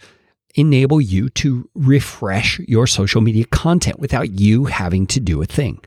enable 0.56 1.02
you 1.02 1.30
to 1.30 1.67
refresh 1.74 2.60
your 2.60 2.86
social 2.86 3.22
media 3.22 3.46
content 3.46 4.00
without 4.00 4.39
you 4.39 4.65
having 4.65 5.08
to 5.08 5.19
do 5.19 5.41
a 5.41 5.46
thing. 5.46 5.80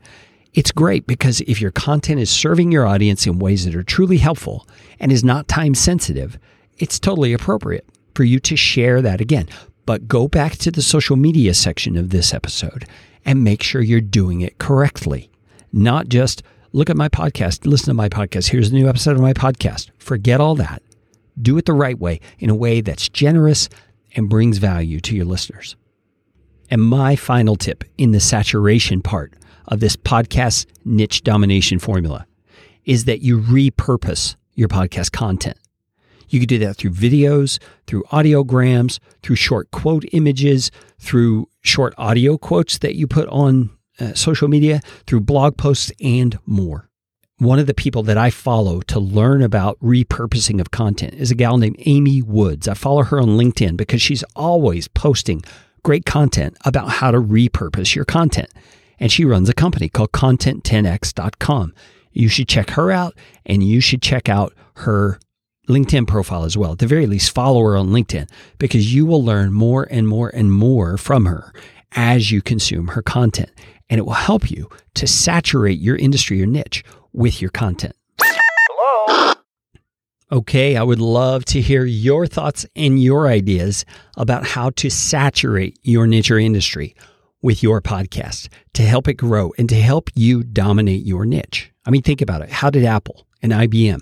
It's 0.57 0.71
great 0.71 1.05
because 1.05 1.41
if 1.41 1.61
your 1.61 1.69
content 1.69 2.19
is 2.19 2.31
serving 2.31 2.71
your 2.71 2.87
audience 2.87 3.27
in 3.27 3.37
ways 3.37 3.65
that 3.65 3.75
are 3.75 3.83
truly 3.83 4.17
helpful 4.17 4.67
and 4.99 5.11
is 5.11 5.23
not 5.23 5.47
time 5.47 5.75
sensitive, 5.75 6.39
it's 6.79 6.99
totally 6.99 7.31
appropriate 7.31 7.87
for 8.15 8.23
you 8.23 8.39
to 8.39 8.55
share 8.55 8.99
that 9.03 9.21
again. 9.21 9.47
But 9.85 10.07
go 10.07 10.27
back 10.27 10.53
to 10.53 10.71
the 10.71 10.81
social 10.81 11.15
media 11.15 11.53
section 11.53 11.95
of 11.95 12.09
this 12.09 12.33
episode 12.33 12.87
and 13.23 13.43
make 13.43 13.61
sure 13.61 13.81
you're 13.81 14.01
doing 14.01 14.41
it 14.41 14.57
correctly. 14.57 15.29
Not 15.71 16.07
just 16.07 16.41
look 16.71 16.89
at 16.89 16.97
my 16.97 17.07
podcast, 17.07 17.67
listen 17.67 17.89
to 17.89 17.93
my 17.93 18.09
podcast, 18.09 18.49
here's 18.49 18.71
a 18.71 18.73
new 18.73 18.89
episode 18.89 19.15
of 19.15 19.21
my 19.21 19.33
podcast. 19.33 19.91
Forget 19.99 20.41
all 20.41 20.55
that. 20.55 20.81
Do 21.39 21.59
it 21.59 21.65
the 21.65 21.73
right 21.73 21.99
way, 21.99 22.19
in 22.39 22.49
a 22.49 22.55
way 22.55 22.81
that's 22.81 23.09
generous 23.09 23.69
and 24.15 24.27
brings 24.27 24.57
value 24.57 25.01
to 25.01 25.15
your 25.15 25.25
listeners. 25.25 25.75
And 26.71 26.81
my 26.81 27.15
final 27.15 27.55
tip 27.55 27.83
in 27.99 28.09
the 28.09 28.19
saturation 28.19 29.03
part 29.03 29.33
of 29.67 29.79
this 29.79 29.95
podcast 29.95 30.65
niche 30.85 31.23
domination 31.23 31.79
formula 31.79 32.25
is 32.85 33.05
that 33.05 33.21
you 33.21 33.39
repurpose 33.39 34.35
your 34.55 34.67
podcast 34.67 35.11
content. 35.11 35.57
You 36.29 36.39
can 36.39 36.47
do 36.47 36.57
that 36.59 36.75
through 36.75 36.91
videos, 36.91 37.59
through 37.85 38.03
audiograms, 38.11 38.99
through 39.21 39.35
short 39.37 39.71
quote 39.71 40.03
images, 40.11 40.71
through 40.99 41.47
short 41.61 41.93
audio 41.97 42.37
quotes 42.37 42.79
that 42.79 42.95
you 42.95 43.07
put 43.07 43.29
on 43.29 43.69
uh, 43.99 44.13
social 44.13 44.47
media, 44.47 44.81
through 45.05 45.21
blog 45.21 45.57
posts, 45.57 45.91
and 46.01 46.37
more. 46.45 46.89
One 47.39 47.59
of 47.59 47.67
the 47.67 47.73
people 47.73 48.03
that 48.03 48.17
I 48.17 48.29
follow 48.29 48.81
to 48.81 48.99
learn 48.99 49.41
about 49.41 49.79
repurposing 49.79 50.59
of 50.59 50.71
content 50.71 51.13
is 51.15 51.29
a 51.29 51.35
gal 51.35 51.57
named 51.57 51.77
Amy 51.85 52.21
Woods. 52.21 52.67
I 52.67 52.73
follow 52.73 53.03
her 53.03 53.21
on 53.21 53.29
LinkedIn 53.29 53.77
because 53.77 54.01
she's 54.01 54.23
always 54.35 54.87
posting 54.87 55.43
great 55.83 56.05
content 56.05 56.57
about 56.65 56.89
how 56.89 57.11
to 57.11 57.19
repurpose 57.19 57.95
your 57.95 58.05
content 58.05 58.49
and 58.99 59.11
she 59.11 59.25
runs 59.25 59.49
a 59.49 59.53
company 59.53 59.89
called 59.89 60.11
content10x.com. 60.11 61.73
You 62.11 62.29
should 62.29 62.47
check 62.47 62.71
her 62.71 62.91
out 62.91 63.15
and 63.45 63.63
you 63.63 63.79
should 63.79 64.01
check 64.01 64.27
out 64.27 64.53
her 64.77 65.19
LinkedIn 65.67 66.07
profile 66.07 66.43
as 66.43 66.57
well. 66.57 66.71
At 66.71 66.79
the 66.79 66.87
very 66.87 67.05
least, 67.05 67.31
follow 67.31 67.61
her 67.63 67.77
on 67.77 67.89
LinkedIn 67.89 68.29
because 68.57 68.93
you 68.93 69.05
will 69.05 69.23
learn 69.23 69.53
more 69.53 69.87
and 69.89 70.07
more 70.07 70.29
and 70.29 70.51
more 70.51 70.97
from 70.97 71.25
her 71.25 71.53
as 71.93 72.31
you 72.31 72.41
consume 72.41 72.89
her 72.89 73.01
content. 73.01 73.51
And 73.89 73.99
it 73.99 74.05
will 74.05 74.13
help 74.13 74.49
you 74.49 74.69
to 74.95 75.07
saturate 75.07 75.79
your 75.79 75.95
industry 75.95 76.41
or 76.41 76.45
niche 76.45 76.83
with 77.13 77.41
your 77.41 77.51
content. 77.51 77.95
Hello. 78.21 79.33
Okay, 80.31 80.75
I 80.75 80.83
would 80.83 80.99
love 80.99 81.45
to 81.45 81.61
hear 81.61 81.85
your 81.85 82.27
thoughts 82.27 82.65
and 82.75 83.01
your 83.01 83.27
ideas 83.27 83.85
about 84.17 84.45
how 84.45 84.71
to 84.71 84.89
saturate 84.89 85.79
your 85.83 86.05
niche 86.05 86.31
or 86.31 86.39
industry 86.39 86.95
with 87.41 87.61
your 87.63 87.81
podcast 87.81 88.49
to 88.73 88.83
help 88.83 89.07
it 89.07 89.13
grow 89.15 89.53
and 89.57 89.69
to 89.69 89.75
help 89.75 90.09
you 90.15 90.43
dominate 90.43 91.05
your 91.05 91.25
niche. 91.25 91.71
I 91.85 91.89
mean, 91.89 92.01
think 92.01 92.21
about 92.21 92.41
it. 92.41 92.49
How 92.49 92.69
did 92.69 92.83
Apple 92.83 93.27
and 93.41 93.51
IBM 93.51 93.99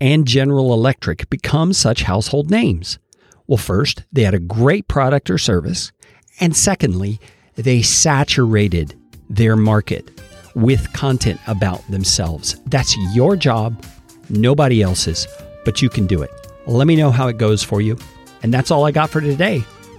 and 0.00 0.26
General 0.26 0.72
Electric 0.72 1.28
become 1.30 1.72
such 1.72 2.02
household 2.02 2.50
names? 2.50 2.98
Well, 3.46 3.58
first, 3.58 4.04
they 4.12 4.22
had 4.22 4.34
a 4.34 4.38
great 4.38 4.88
product 4.88 5.30
or 5.30 5.38
service. 5.38 5.92
And 6.40 6.56
secondly, 6.56 7.20
they 7.56 7.82
saturated 7.82 8.94
their 9.28 9.56
market 9.56 10.20
with 10.54 10.92
content 10.92 11.40
about 11.46 11.86
themselves. 11.90 12.60
That's 12.66 12.96
your 13.14 13.36
job, 13.36 13.84
nobody 14.28 14.82
else's, 14.82 15.26
but 15.64 15.82
you 15.82 15.88
can 15.88 16.06
do 16.06 16.22
it. 16.22 16.30
Let 16.66 16.86
me 16.86 16.96
know 16.96 17.10
how 17.10 17.28
it 17.28 17.38
goes 17.38 17.62
for 17.62 17.80
you. 17.80 17.98
And 18.42 18.52
that's 18.52 18.70
all 18.70 18.84
I 18.84 18.90
got 18.90 19.10
for 19.10 19.20
today. 19.20 19.64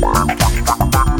bang 0.00 0.26
bang 0.26 0.64
bang 0.66 0.90
bang 0.92 1.19